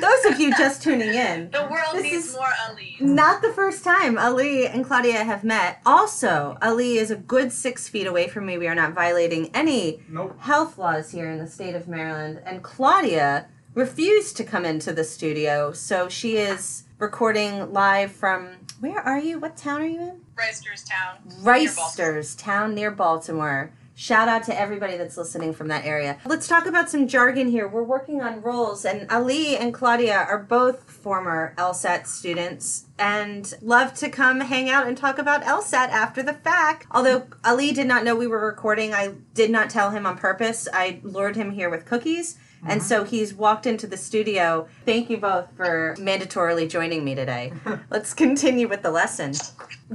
Those 0.00 0.24
of 0.32 0.40
you 0.40 0.50
just 0.56 0.82
tuning 0.82 1.12
in, 1.14 1.50
The 1.50 1.68
world 1.70 1.94
This 1.94 2.02
needs 2.02 2.26
is- 2.26 2.34
more 2.34 2.48
Ali. 2.68 2.96
not 3.00 3.42
the 3.42 3.52
first 3.52 3.84
time 3.84 4.18
Ali 4.18 4.66
and 4.66 4.84
Claudia 4.84 5.24
have 5.24 5.44
met. 5.44 5.80
Also, 5.84 6.56
Ali 6.62 6.96
is 6.98 7.10
a 7.10 7.16
good 7.16 7.52
six 7.52 7.88
feet 7.88 8.06
away 8.06 8.28
from 8.28 8.46
me. 8.46 8.58
We 8.58 8.68
are 8.68 8.74
not 8.74 8.94
violating 8.94 9.50
any 9.54 10.02
nope. 10.08 10.36
health 10.40 10.78
laws 10.78 11.10
here 11.10 11.30
in 11.30 11.38
the 11.38 11.46
state 11.46 11.74
of 11.74 11.88
Maryland. 11.88 12.40
And 12.44 12.62
Claudia 12.62 13.48
refused 13.74 14.36
to 14.38 14.44
come 14.44 14.64
into 14.64 14.92
the 14.92 15.04
studio, 15.04 15.72
so 15.72 16.08
she 16.08 16.36
is 16.36 16.84
recording 16.98 17.72
live 17.72 18.12
from. 18.12 18.48
Where 18.80 19.00
are 19.00 19.18
you? 19.18 19.38
What 19.40 19.56
town 19.56 19.82
are 19.82 19.86
you 19.86 20.00
in? 20.00 20.20
Reisterstown. 20.36 21.24
near 21.24 21.34
Baltimore. 21.34 21.44
Reisters, 21.52 22.34
town 22.36 22.74
near 22.74 22.90
Baltimore. 22.92 23.72
Shout 24.00 24.28
out 24.28 24.44
to 24.44 24.56
everybody 24.56 24.96
that's 24.96 25.16
listening 25.16 25.52
from 25.52 25.66
that 25.68 25.84
area. 25.84 26.18
Let's 26.24 26.46
talk 26.46 26.66
about 26.66 26.88
some 26.88 27.08
jargon 27.08 27.48
here. 27.48 27.66
We're 27.66 27.82
working 27.82 28.22
on 28.22 28.42
roles, 28.42 28.84
and 28.84 29.10
Ali 29.10 29.56
and 29.56 29.74
Claudia 29.74 30.16
are 30.16 30.38
both 30.38 30.88
former 30.88 31.52
LSAT 31.58 32.06
students 32.06 32.86
and 32.96 33.52
love 33.60 33.94
to 33.94 34.08
come 34.08 34.38
hang 34.42 34.70
out 34.70 34.86
and 34.86 34.96
talk 34.96 35.18
about 35.18 35.42
LSAT 35.42 35.88
after 35.88 36.22
the 36.22 36.34
fact. 36.34 36.86
Although 36.92 37.26
Ali 37.44 37.72
did 37.72 37.88
not 37.88 38.04
know 38.04 38.14
we 38.14 38.28
were 38.28 38.46
recording, 38.46 38.94
I 38.94 39.14
did 39.34 39.50
not 39.50 39.68
tell 39.68 39.90
him 39.90 40.06
on 40.06 40.16
purpose. 40.16 40.68
I 40.72 41.00
lured 41.02 41.34
him 41.34 41.50
here 41.50 41.68
with 41.68 41.84
cookies, 41.84 42.38
And 42.66 42.82
so 42.82 43.04
he's 43.04 43.34
walked 43.34 43.66
into 43.66 43.86
the 43.86 43.96
studio. 43.96 44.68
Thank 44.84 45.10
you 45.10 45.16
both 45.16 45.48
for 45.56 45.94
mandatorily 45.98 46.68
joining 46.68 47.04
me 47.04 47.14
today. 47.14 47.52
Let's 47.90 48.14
continue 48.14 48.68
with 48.68 48.82
the 48.82 48.90
lesson. 48.90 49.32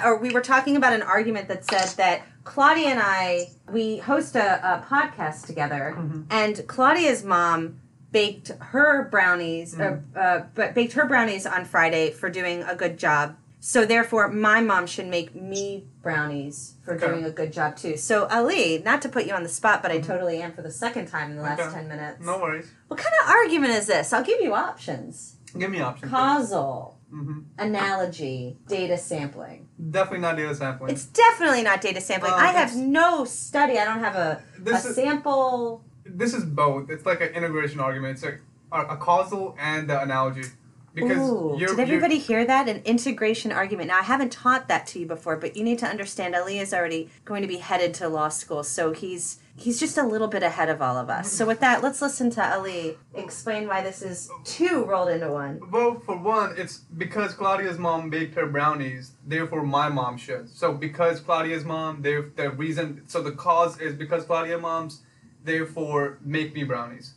Or 0.02 0.18
we 0.18 0.30
were 0.30 0.40
talking 0.40 0.76
about 0.76 0.92
an 0.92 1.02
argument 1.02 1.48
that 1.48 1.64
said 1.64 1.96
that 1.96 2.22
Claudia 2.44 2.88
and 2.88 3.00
I 3.02 3.48
we 3.70 3.98
host 3.98 4.36
a, 4.36 4.74
a 4.74 4.84
podcast 4.84 5.46
together, 5.46 5.96
and 6.30 6.66
Claudia's 6.66 7.24
mom 7.24 7.80
baked 8.12 8.48
her 8.60 9.08
brownies, 9.10 9.78
uh, 9.78 9.98
uh, 10.16 10.44
but 10.54 10.74
baked 10.74 10.92
her 10.92 11.06
brownies 11.06 11.46
on 11.46 11.64
Friday 11.64 12.10
for 12.10 12.30
doing 12.30 12.62
a 12.62 12.74
good 12.74 12.96
job. 12.98 13.36
So 13.66 13.86
therefore, 13.86 14.28
my 14.28 14.60
mom 14.60 14.86
should 14.86 15.06
make 15.06 15.34
me 15.34 15.86
brownies 16.02 16.74
for 16.84 16.96
Okay. 16.96 17.06
doing 17.06 17.24
a 17.24 17.30
good 17.30 17.50
job 17.50 17.76
too. 17.78 17.96
So 17.96 18.26
Ali, 18.26 18.82
not 18.84 19.00
to 19.00 19.08
put 19.08 19.24
you 19.24 19.32
on 19.32 19.42
the 19.42 19.48
spot, 19.48 19.80
but 19.80 19.90
I 19.90 20.00
totally 20.00 20.42
am 20.42 20.52
for 20.52 20.60
the 20.60 20.70
second 20.70 21.06
time 21.06 21.30
in 21.30 21.38
the 21.38 21.42
last 21.42 21.60
Okay. 21.60 21.72
ten 21.72 21.88
minutes. 21.88 22.20
No 22.20 22.38
worries. 22.38 22.70
What 22.88 23.00
kind 23.00 23.14
of 23.22 23.30
argument 23.30 23.72
is 23.72 23.86
this? 23.86 24.12
I'll 24.12 24.22
give 24.22 24.38
you 24.42 24.52
options: 24.52 25.36
Give 25.58 25.70
me 25.70 25.80
options. 25.80 26.10
causal, 26.12 26.98
hmm 27.08 27.38
analogy, 27.56 28.58
data 28.68 28.98
sampling. 28.98 29.66
Definitely 29.90 30.18
not 30.20 30.36
data 30.36 30.54
sampling. 30.54 30.92
It's 30.92 31.06
definitely 31.06 31.62
not 31.62 31.80
data 31.80 32.02
sampling. 32.02 32.34
Uh, 32.34 32.36
I 32.36 32.48
have 32.48 32.76
no 32.76 33.24
study. 33.24 33.78
I 33.78 33.86
don't 33.86 34.00
have 34.00 34.14
a, 34.14 34.42
a 34.58 34.60
this 34.60 34.84
is 34.84 34.94
sample. 34.94 35.82
this 36.04 36.34
is 36.34 36.44
both. 36.44 36.90
It's 36.90 37.06
like 37.06 37.22
an 37.22 37.28
integration 37.28 37.80
argument. 37.80 38.16
It's 38.16 38.24
like 38.24 38.42
a, 38.72 38.80
a 38.94 38.96
causal 38.98 39.56
and 39.58 39.88
the 39.88 40.02
analogy. 40.02 40.48
Because 40.94 41.28
Ooh, 41.28 41.56
did 41.58 41.80
everybody 41.80 42.18
hear 42.18 42.44
that? 42.44 42.68
An 42.68 42.80
integration 42.84 43.50
argument. 43.50 43.88
Now, 43.88 43.98
I 43.98 44.02
haven't 44.02 44.30
taught 44.30 44.68
that 44.68 44.86
to 44.88 45.00
you 45.00 45.06
before, 45.06 45.36
but 45.36 45.56
you 45.56 45.64
need 45.64 45.80
to 45.80 45.86
understand 45.86 46.36
Ali 46.36 46.58
is 46.60 46.72
already 46.72 47.10
going 47.24 47.42
to 47.42 47.48
be 47.48 47.56
headed 47.56 47.94
to 47.94 48.08
law 48.08 48.28
school, 48.28 48.62
so 48.62 48.92
he's 48.92 49.38
he's 49.56 49.78
just 49.80 49.98
a 49.98 50.02
little 50.02 50.28
bit 50.28 50.42
ahead 50.42 50.68
of 50.68 50.80
all 50.80 50.96
of 50.96 51.10
us. 51.10 51.32
So 51.32 51.46
with 51.46 51.60
that, 51.60 51.82
let's 51.82 52.00
listen 52.00 52.30
to 52.30 52.54
Ali 52.54 52.96
explain 53.14 53.66
why 53.66 53.82
this 53.82 54.02
is 54.02 54.30
two 54.44 54.84
rolled 54.84 55.08
into 55.08 55.30
one. 55.30 55.60
well, 55.70 56.00
for 56.00 56.16
one, 56.16 56.54
it's 56.56 56.78
because 56.78 57.34
Claudia's 57.34 57.78
mom 57.78 58.08
baked 58.08 58.36
her 58.36 58.46
brownies. 58.46 59.12
Therefore, 59.26 59.64
my 59.64 59.88
mom 59.88 60.16
should. 60.16 60.48
So 60.48 60.72
because 60.72 61.18
Claudia's 61.20 61.64
mom, 61.64 62.02
there 62.02 62.30
the 62.36 62.50
reason. 62.50 63.02
So 63.08 63.20
the 63.20 63.32
cause 63.32 63.80
is 63.80 63.94
because 63.94 64.24
Claudia 64.24 64.58
moms. 64.58 65.02
Therefore, 65.42 66.18
make 66.22 66.54
me 66.54 66.62
brownies. 66.62 67.14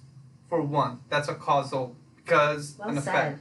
For 0.50 0.62
one, 0.62 1.00
that's 1.10 1.30
a 1.30 1.36
causal 1.36 1.96
because 2.18 2.76
Well 2.80 2.90
an 2.90 3.02
said. 3.02 3.40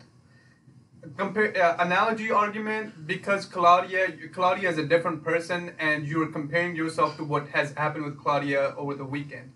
Effect. 1.06 1.18
compare 1.18 1.50
uh, 1.64 1.76
analogy 1.86 2.30
argument 2.30 3.06
because 3.06 3.46
Claudia 3.46 4.12
Claudia 4.32 4.68
is 4.70 4.78
a 4.78 4.84
different 4.84 5.22
person 5.24 5.72
and 5.78 6.06
you're 6.06 6.28
comparing 6.28 6.76
yourself 6.76 7.16
to 7.16 7.24
what 7.24 7.48
has 7.48 7.72
happened 7.74 8.04
with 8.04 8.18
Claudia 8.22 8.74
over 8.76 8.94
the 8.94 9.04
weekend 9.04 9.52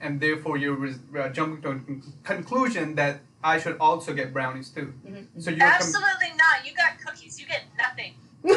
and 0.00 0.20
therefore 0.20 0.56
you're 0.56 0.74
res- 0.74 0.98
uh, 1.18 1.28
jumping 1.28 1.60
to 1.62 1.68
a 1.70 1.74
con- 1.74 2.02
conclusion 2.24 2.94
that 2.96 3.20
I 3.44 3.58
should 3.58 3.76
also 3.78 4.12
get 4.14 4.32
brownies 4.32 4.68
too. 4.70 4.92
So 5.38 5.50
you're 5.50 5.58
com- 5.60 5.68
Absolutely 5.80 6.32
not. 6.44 6.64
You 6.66 6.72
got 6.76 6.92
cookies. 7.04 7.40
You 7.40 7.46
get 7.46 7.62
nothing. 7.78 8.14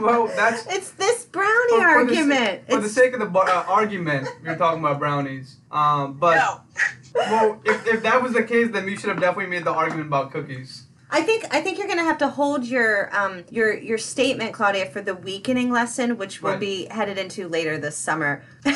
well 0.00 0.26
that's 0.28 0.66
it's 0.66 0.90
this 0.92 1.24
brownie 1.26 1.50
for- 1.70 1.76
for 2.00 2.04
the 2.06 2.12
s- 2.12 2.18
argument. 2.18 2.62
For 2.70 2.80
the 2.80 2.88
sake 2.88 3.12
of 3.14 3.20
the 3.20 3.26
bu- 3.26 3.40
uh, 3.40 3.64
argument, 3.68 4.28
we're 4.42 4.56
talking 4.56 4.80
about 4.80 4.98
brownies. 4.98 5.56
Um, 5.70 6.14
but 6.14 6.36
no. 6.36 6.60
Well, 7.16 7.60
if, 7.64 7.86
if 7.86 8.02
that 8.02 8.22
was 8.22 8.32
the 8.34 8.42
case, 8.44 8.68
then 8.72 8.86
you 8.88 8.96
should 8.96 9.08
have 9.10 9.20
definitely 9.20 9.50
made 9.50 9.64
the 9.64 9.72
argument 9.72 10.06
about 10.08 10.30
cookies. 10.32 10.84
I 11.08 11.22
think 11.22 11.44
I 11.54 11.60
think 11.60 11.78
you're 11.78 11.86
gonna 11.86 12.02
have 12.02 12.18
to 12.18 12.28
hold 12.28 12.64
your 12.64 13.14
um 13.16 13.44
your 13.50 13.72
your 13.72 13.96
statement, 13.98 14.52
Claudia, 14.52 14.86
for 14.86 15.00
the 15.00 15.14
weakening 15.14 15.70
lesson, 15.70 16.18
which 16.18 16.42
we'll 16.42 16.52
Right. 16.52 16.60
be 16.60 16.86
headed 16.90 17.16
into 17.16 17.46
later 17.48 17.78
this 17.78 17.96
summer. 17.96 18.42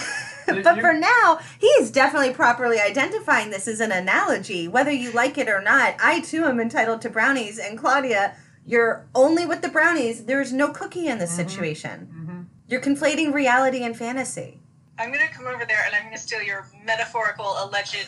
But 0.47 0.81
for 0.81 0.93
now, 0.93 1.39
he 1.61 1.69
is 1.69 1.93
definitely 1.93 2.33
properly 2.35 2.81
identifying 2.81 3.51
this 3.51 3.69
as 3.69 3.79
an 3.79 3.93
analogy, 3.93 4.67
whether 4.67 4.91
you 4.91 5.13
like 5.13 5.39
it 5.39 5.49
or 5.49 5.63
not. 5.63 5.95
I 6.03 6.21
too 6.23 6.45
am 6.45 6.59
entitled 6.59 7.03
to 7.03 7.09
brownies, 7.11 7.57
and 7.61 7.79
Claudia, 7.79 8.35
you're 8.67 9.07
only 9.15 9.47
with 9.47 9.63
the 9.63 9.69
brownies. 9.69 10.25
There's 10.25 10.53
no 10.53 10.71
cookie 10.73 11.07
in 11.07 11.19
this 11.19 11.31
situation. 11.31 12.09
Mhm. 12.13 12.45
You're 12.69 12.81
conflating 12.81 13.33
reality 13.33 13.85
and 13.85 13.97
fantasy. 13.97 14.59
I'm 15.01 15.11
gonna 15.11 15.29
come 15.29 15.47
over 15.47 15.65
there 15.65 15.83
and 15.87 15.95
I'm 15.95 16.05
gonna 16.05 16.19
steal 16.19 16.43
your 16.43 16.67
metaphorical 16.85 17.47
alleged 17.65 18.07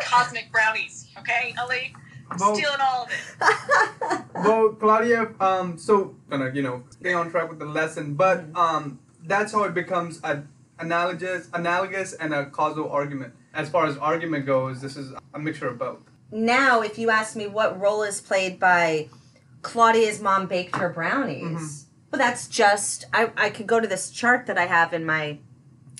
cosmic 0.00 0.50
brownies. 0.50 1.06
Okay, 1.18 1.54
Ali? 1.60 1.94
I'm 2.30 2.36
Well- 2.38 2.54
stealing 2.56 2.80
all 2.80 3.04
of 3.04 3.10
it. 3.12 4.24
well, 4.34 4.70
Claudia, 4.70 5.28
um, 5.40 5.78
so 5.78 6.16
gonna 6.28 6.50
you 6.52 6.62
know 6.62 6.82
stay 6.90 7.12
on 7.12 7.30
track 7.30 7.48
with 7.48 7.60
the 7.60 7.64
lesson, 7.66 8.14
but 8.14 8.44
um, 8.56 8.98
that's 9.24 9.52
how 9.52 9.62
it 9.64 9.72
becomes 9.74 10.18
a 10.24 10.42
analogous, 10.80 11.48
analogous, 11.54 12.12
and 12.14 12.34
a 12.34 12.46
causal 12.46 12.90
argument. 12.90 13.34
As 13.54 13.68
far 13.68 13.86
as 13.86 13.96
argument 13.98 14.44
goes, 14.46 14.80
this 14.80 14.96
is 14.96 15.12
a 15.34 15.38
mixture 15.38 15.68
of 15.68 15.78
both. 15.78 15.98
now, 16.32 16.80
if 16.80 16.98
you 16.98 17.08
ask 17.10 17.36
me 17.36 17.46
what 17.46 17.78
role 17.78 18.02
is 18.02 18.20
played 18.20 18.58
by 18.58 19.08
Claudia's 19.60 20.20
mom 20.20 20.46
baked 20.46 20.74
her 20.76 20.88
brownies, 20.88 21.44
Mhm. 21.44 21.84
well, 22.10 22.18
that's 22.18 22.48
just 22.48 23.04
I, 23.12 23.30
I 23.36 23.50
could 23.50 23.68
go 23.68 23.78
to 23.78 23.86
this 23.86 24.10
chart 24.10 24.46
that 24.46 24.58
I 24.58 24.66
have 24.66 24.92
in 24.92 25.04
my 25.04 25.38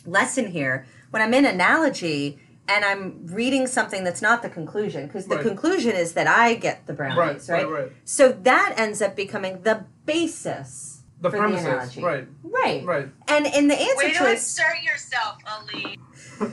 lesson 0.07 0.47
here 0.49 0.87
when 1.11 1.23
I'm 1.23 1.35
in 1.35 1.45
analogy 1.45 2.39
and 2.69 2.85
I'm 2.85 3.27
reading 3.27 3.67
something 3.67 4.05
that's 4.05 4.23
not 4.23 4.43
the 4.43 4.49
conclusion 4.49 5.07
because 5.07 5.27
the 5.27 5.37
Right. 5.37 5.45
conclusion 5.45 5.93
is 5.97 6.13
that 6.15 6.27
I 6.27 6.55
get 6.55 6.87
the 6.87 6.93
brownies, 6.93 7.49
right? 7.49 7.65
right, 7.67 7.83
right. 7.85 7.93
So 8.05 8.31
that 8.31 8.75
ends 8.77 9.03
up 9.03 9.17
becoming 9.17 9.63
the 9.63 9.85
basis 10.07 11.01
The 11.21 11.31
for 11.31 11.39
premises, 11.39 11.65
the 11.65 11.71
analogy, 11.73 12.03
right, 12.03 12.29
Right. 12.43 12.85
right. 12.85 13.09
And 13.29 13.47
in 13.47 13.69
the 13.69 13.75
answer 13.81 14.07
Way 14.07 14.13
to 14.13 14.19
choice, 14.19 14.59
insert 14.59 14.83
yourself, 14.85 15.39
Ali. 15.47 15.99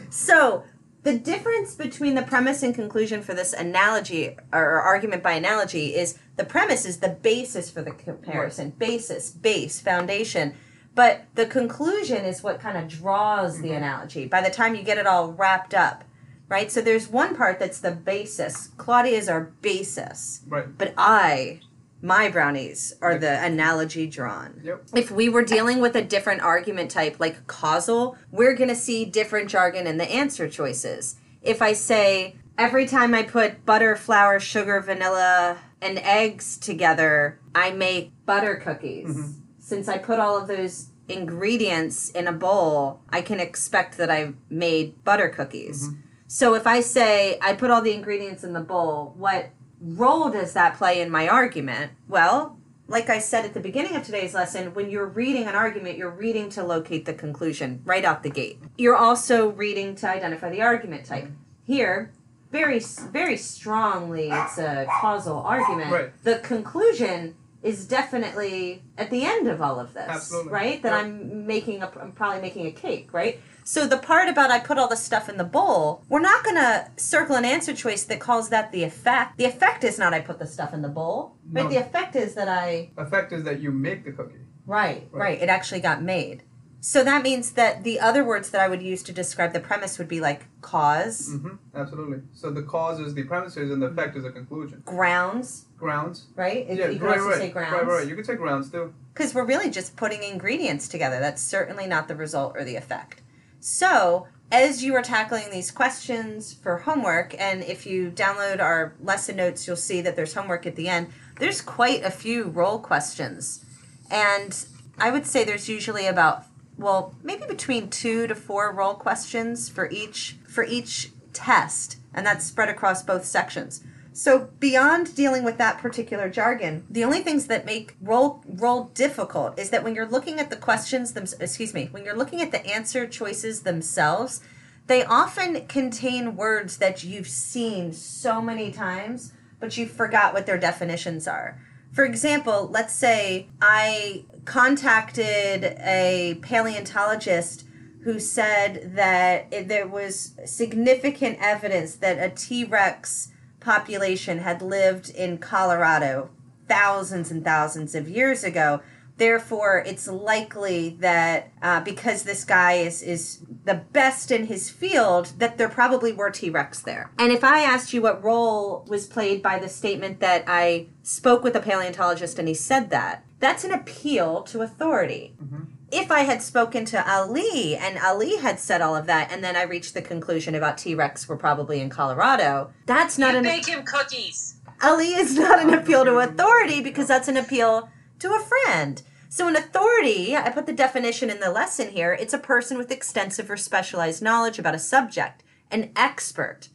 so 0.09 0.63
the 1.03 1.17
difference 1.17 1.75
between 1.75 2.15
the 2.15 2.21
premise 2.23 2.61
and 2.63 2.75
conclusion 2.75 3.21
for 3.21 3.33
this 3.33 3.53
analogy 3.53 4.35
or 4.51 4.81
argument 4.81 5.23
by 5.23 5.31
analogy 5.33 5.95
is 5.95 6.17
the 6.35 6.43
premise 6.43 6.85
is 6.85 6.97
the 6.97 7.09
basis 7.09 7.69
for 7.69 7.81
the 7.81 7.91
comparison. 7.91 8.71
Basis, 8.77 9.29
base, 9.31 9.79
foundation. 9.79 10.55
But 10.99 11.27
the 11.35 11.45
conclusion 11.45 12.25
is 12.25 12.43
what 12.43 12.59
kind 12.59 12.77
of 12.77 12.89
draws 12.89 13.61
the 13.61 13.71
analogy 13.71 14.27
by 14.27 14.41
the 14.41 14.49
time 14.49 14.75
you 14.75 14.83
get 14.83 14.97
it 14.97 15.07
all 15.07 15.31
wrapped 15.31 15.73
up. 15.73 16.03
Right? 16.49 16.69
So 16.69 16.81
there's 16.81 17.07
one 17.07 17.37
part 17.37 17.57
that's 17.57 17.79
the 17.79 17.91
basis. 17.91 18.71
Claudia 18.75 19.17
is 19.17 19.29
our 19.29 19.53
basis. 19.61 20.41
Right. 20.45 20.65
But 20.77 20.93
I, 20.97 21.61
my 22.01 22.27
brownies, 22.27 22.95
are 23.01 23.17
the 23.17 23.41
analogy 23.41 24.07
drawn 24.07 24.59
Yep. 24.61 24.87
if 24.93 25.09
we 25.09 25.29
were 25.29 25.43
dealing 25.45 25.79
with 25.79 25.95
a 25.95 26.01
different 26.01 26.41
argument 26.41 26.91
type 26.91 27.15
like 27.17 27.47
causal, 27.47 28.17
we're 28.29 28.53
going 28.53 28.67
to 28.69 28.75
see 28.75 29.05
different 29.05 29.49
jargon 29.49 29.87
in 29.87 29.95
the 29.99 30.11
answer 30.11 30.49
choices. 30.49 31.15
If 31.41 31.61
I 31.61 31.71
say 31.71 32.35
every 32.57 32.85
time 32.85 33.13
I 33.13 33.23
put 33.23 33.65
butter, 33.65 33.95
flour, 33.95 34.37
sugar, 34.41 34.81
vanilla, 34.81 35.59
and 35.81 35.97
eggs 35.99 36.57
together, 36.57 37.39
I 37.55 37.71
make 37.71 38.11
butter 38.25 38.57
cookies. 38.57 39.07
Mhm. 39.07 39.33
Since 39.69 39.87
I 39.87 39.99
put 39.99 40.19
all 40.19 40.35
of 40.35 40.47
those 40.47 40.87
ingredients 41.07 42.09
in 42.09 42.25
a 42.25 42.31
bowl, 42.31 43.01
I 43.11 43.21
can 43.21 43.39
expect 43.39 43.97
that 43.99 44.09
I've 44.09 44.33
made 44.49 45.03
butter 45.03 45.29
cookies. 45.29 45.87
Mm-hmm. 45.87 45.99
So 46.25 46.55
if 46.55 46.65
I 46.65 46.81
say 46.81 47.37
I 47.39 47.53
put 47.53 47.69
all 47.69 47.83
the 47.83 47.93
ingredients 47.93 48.43
in 48.43 48.53
the 48.53 48.61
bowl, 48.61 49.13
what 49.15 49.51
role 49.79 50.31
does 50.31 50.53
that 50.53 50.75
play 50.75 51.01
in 51.01 51.11
my 51.11 51.27
argument? 51.27 51.91
Well, 52.07 52.57
like 52.87 53.11
I 53.11 53.19
said 53.19 53.45
at 53.45 53.53
the 53.53 53.59
beginning 53.59 53.95
of 53.95 54.03
today's 54.03 54.33
lesson, 54.33 54.73
when 54.73 54.89
you're 54.89 55.05
reading 55.05 55.43
an 55.43 55.53
argument, 55.53 55.99
you're 55.99 56.09
reading 56.09 56.49
to 56.49 56.63
locate 56.63 57.05
the 57.05 57.13
conclusion 57.13 57.83
right 57.85 58.03
out 58.03 58.23
the 58.23 58.31
gate. 58.31 58.57
You're 58.75 58.97
also 58.97 59.49
reading 59.49 59.93
to 59.97 60.09
identify 60.09 60.49
the 60.49 60.63
argument 60.63 61.05
type. 61.05 61.25
Mm-hmm. 61.25 61.33
Here, 61.65 62.11
very 62.51 62.79
very 62.79 63.37
strongly 63.37 64.31
it's 64.31 64.57
a 64.57 64.87
causal 64.99 65.37
argument. 65.41 65.91
Right. 65.91 66.23
The 66.23 66.39
conclusion 66.39 67.35
is 67.61 67.85
definitely 67.87 68.83
at 68.97 69.09
the 69.09 69.25
end 69.25 69.47
of 69.47 69.61
all 69.61 69.79
of 69.79 69.93
this, 69.93 70.07
Absolutely. 70.07 70.51
right? 70.51 70.81
That. 70.81 70.93
I'm 70.93 71.45
making 71.45 71.81
a 71.83 71.91
I'm 71.99 72.11
probably 72.13 72.41
making 72.41 72.65
a 72.67 72.71
cake, 72.71 73.13
right? 73.13 73.39
So 73.63 73.85
the 73.85 73.97
part 73.97 74.29
about 74.29 74.49
I 74.49 74.59
put 74.59 74.77
all 74.77 74.87
the 74.87 74.95
stuff 74.95 75.29
in 75.29 75.37
the 75.37 75.43
bowl, 75.43 76.03
we're 76.09 76.21
not 76.21 76.43
gonna 76.43 76.89
circle 76.97 77.35
an 77.35 77.45
answer 77.45 77.73
choice 77.73 78.03
that 78.05 78.19
calls 78.19 78.49
that 78.49 78.71
the 78.71 78.83
effect. 78.83 79.37
The 79.37 79.45
effect 79.45 79.83
is 79.83 79.99
not 79.99 80.13
I 80.13 80.21
put 80.21 80.39
the 80.39 80.47
stuff 80.47 80.73
in 80.73 80.81
the 80.81 80.89
bowl, 80.89 81.35
right? 81.51 81.63
No. 81.63 81.69
The 81.69 81.77
effect 81.77 82.15
is 82.15 82.33
that 82.35 82.47
I 82.47 82.89
Effect 82.97 83.31
is 83.33 83.43
that 83.43 83.59
you 83.59 83.71
make 83.71 84.05
the 84.05 84.11
cookie. 84.11 84.35
right, 84.65 85.07
right, 85.11 85.21
Right. 85.21 85.41
It 85.41 85.49
actually 85.49 85.81
got 85.81 86.01
made. 86.01 86.43
So 86.81 87.03
that 87.03 87.23
means 87.23 87.51
that 87.53 87.83
the 87.83 87.99
other 87.99 88.23
words 88.23 88.51
that 88.51 88.61
I 88.61 88.67
would 88.69 88.81
use 88.81 89.03
to 89.03 89.11
describe 89.11 89.51
the 89.51 89.59
premise 89.59 89.97
would 89.97 90.07
be 90.07 90.21
like 90.21 90.45
cause, 90.61 91.29
hmm 91.41 91.55
Absolutely. 91.75 92.21
So 92.33 92.51
the 92.51 92.63
cause 92.63 92.99
is 93.01 93.13
the 93.13 93.23
premises, 93.23 93.69
and 93.71 93.81
the 93.81 93.87
effect 93.87 94.15
is 94.15 94.23
the 94.23 94.31
conclusion. 94.31 94.81
grounds, 94.85 95.65
Grounds. 95.77 96.27
right? 96.35 96.65
Yeah, 96.69 96.87
you 96.87 96.97
can 96.99 97.07
right, 97.07 97.17
also 97.19 97.29
right, 97.31 97.37
say 97.37 97.49
grounds. 97.49 97.73
right, 97.73 97.85
right. 97.99 98.07
You 98.07 98.15
could 98.15 98.25
say 98.25 98.35
grounds 98.35 98.71
too. 98.71 98.93
because 99.13 99.33
we're 99.33 99.45
really 99.45 99.69
just 99.69 99.95
putting 99.97 100.23
ingredients 100.23 100.87
together. 100.87 101.19
That's 101.19 101.41
certainly 101.41 101.85
not 101.87 102.07
the 102.07 102.15
result 102.15 102.53
or 102.55 102.63
the 102.63 102.75
effect. 102.77 103.21
So, 103.59 104.27
as 104.51 104.81
you 104.83 104.95
are 104.95 105.01
tackling 105.01 105.51
these 105.51 105.71
questions 105.71 106.53
for 106.53 106.77
homework, 106.77 107.35
and 107.39 107.61
if 107.61 107.85
you 107.85 108.09
download 108.09 108.61
our 108.61 108.95
lesson 109.01 109.35
notes, 109.35 109.67
you'll 109.67 109.75
see 109.75 109.99
that 110.01 110.15
there's 110.15 110.33
homework 110.33 110.65
at 110.65 110.75
the 110.77 110.87
end. 110.87 111.09
There's 111.39 111.61
quite 111.61 112.03
a 112.03 112.09
few 112.11 112.45
role 112.45 112.79
questions. 112.79 113.63
And 114.09 114.57
I 114.97 115.11
would 115.11 115.25
say 115.25 115.43
there's 115.43 115.69
usually 115.69 116.07
about 116.07 116.45
well, 116.79 117.13
maybe 117.21 117.43
between 117.45 117.89
2 117.89 118.27
to 118.27 118.35
4 118.35 118.73
role 118.73 118.95
questions 118.95 119.69
for 119.69 119.89
each 119.89 120.37
for 120.47 120.63
each 120.63 121.11
test, 121.33 121.97
and 122.13 122.25
that's 122.25 122.45
spread 122.45 122.69
across 122.69 123.03
both 123.03 123.25
sections. 123.25 123.83
So 124.13 124.49
beyond 124.59 125.15
dealing 125.15 125.43
with 125.43 125.57
that 125.59 125.77
particular 125.77 126.29
jargon, 126.29 126.85
the 126.89 127.03
only 127.03 127.21
things 127.21 127.47
that 127.47 127.65
make 127.65 127.95
role 128.01 128.43
role 128.47 128.85
difficult 128.93 129.59
is 129.59 129.69
that 129.69 129.83
when 129.83 129.93
you're 129.93 130.07
looking 130.07 130.39
at 130.39 130.49
the 130.49 130.55
questions 130.55 131.13
them 131.13 131.25
excuse 131.39 131.73
me, 131.73 131.89
when 131.91 132.03
you're 132.03 132.17
looking 132.17 132.41
at 132.41 132.51
the 132.51 132.65
answer 132.65 133.05
choices 133.07 133.61
themselves, 133.61 134.41
they 134.87 135.05
often 135.05 135.67
contain 135.67 136.35
words 136.35 136.77
that 136.77 137.03
you've 137.03 137.27
seen 137.27 137.93
so 137.93 138.41
many 138.41 138.71
times, 138.71 139.33
but 139.59 139.77
you 139.77 139.85
forgot 139.85 140.33
what 140.33 140.45
their 140.45 140.57
definitions 140.57 141.27
are. 141.27 141.61
For 141.91 142.03
example, 142.03 142.69
let's 142.71 142.93
say 142.93 143.47
I 143.61 144.25
contacted 144.49 145.63
a 145.79 146.35
paleontologist 146.41 147.65
who 148.03 148.19
said 148.19 148.95
that 148.95 149.45
it, 149.51 149.67
there 149.67 149.87
was 149.87 150.33
significant 150.43 151.37
evidence 151.39 151.97
that 151.97 152.17
a 152.17 152.33
T 152.35 152.65
Rex 152.65 153.31
population 153.59 154.39
had 154.39 154.63
lived 154.63 155.11
in 155.11 155.37
Colorado 155.37 156.31
thousands 156.67 157.29
and 157.29 157.43
thousands 157.45 157.93
of 157.93 158.09
years 158.09 158.43
ago. 158.43 158.81
Therefore, 159.17 159.83
it's 159.85 160.07
likely 160.07 160.97
that 160.99 161.51
uh, 161.61 161.81
because 161.81 162.23
this 162.23 162.43
guy 162.43 162.73
is, 162.73 163.03
is 163.03 163.41
the 163.65 163.75
best 163.75 164.31
in 164.31 164.47
his 164.47 164.71
field, 164.71 165.33
that 165.37 165.59
there 165.59 165.69
probably 165.69 166.11
were 166.11 166.31
T 166.31 166.49
Rex 166.49 166.81
there. 166.81 167.11
And 167.19 167.31
if 167.31 167.43
I 167.43 167.59
asked 167.59 167.93
you 167.93 168.01
what 168.01 168.23
role 168.23 168.83
was 168.87 169.05
played 169.05 169.43
by 169.43 169.59
the 169.59 169.69
statement 169.69 170.21
that 170.21 170.45
I 170.47 170.87
spoke 171.03 171.43
with 171.43 171.55
a 171.55 171.59
paleontologist 171.59 172.39
and 172.39 172.47
he 172.47 172.55
said 172.55 172.89
that, 172.89 173.23
that's 173.39 173.63
an 173.63 173.71
appeal 173.71 174.43
to 174.43 174.61
authority. 174.61 175.33
Mm-hmm 175.41 175.63
if 175.91 176.11
I 176.11 176.21
had 176.21 176.41
spoken 176.41 176.85
to 176.85 177.11
Ali 177.11 177.75
and 177.75 177.97
Ali 177.97 178.37
had 178.37 178.59
said 178.59 178.81
all 178.81 178.95
of 178.95 179.05
that, 179.07 179.31
and 179.31 179.43
then 179.43 179.55
I 179.55 179.63
reached 179.63 179.93
the 179.93 180.01
conclusion 180.01 180.55
about 180.55 180.77
T 180.77 180.95
Rex 180.95 181.27
were 181.27 181.37
probably 181.37 181.79
in 181.79 181.89
Colorado, 181.89 182.71
that's 182.85 183.17
not 183.17 183.31
you 183.31 183.39
an. 183.39 183.43
Bake 183.43 183.67
him 183.67 183.83
cookies. 183.83 184.55
Ali 184.81 185.13
is 185.13 185.37
not 185.37 185.59
an 185.59 185.73
appeal 185.73 186.05
to 186.05 186.19
authority 186.19 186.81
because 186.81 187.07
that's 187.07 187.27
an 187.27 187.37
appeal 187.37 187.89
to 188.19 188.33
a 188.33 188.39
friend. 188.39 189.01
So, 189.29 189.47
an 189.47 189.55
authority, 189.55 190.35
I 190.35 190.49
put 190.49 190.65
the 190.65 190.73
definition 190.73 191.29
in 191.29 191.39
the 191.39 191.51
lesson 191.51 191.89
here 191.89 192.13
it's 192.13 192.33
a 192.33 192.39
person 192.39 192.77
with 192.77 192.91
extensive 192.91 193.49
or 193.49 193.57
specialized 193.57 194.21
knowledge 194.21 194.59
about 194.59 194.75
a 194.75 194.79
subject, 194.79 195.43
an 195.71 195.91
expert. 195.95 196.69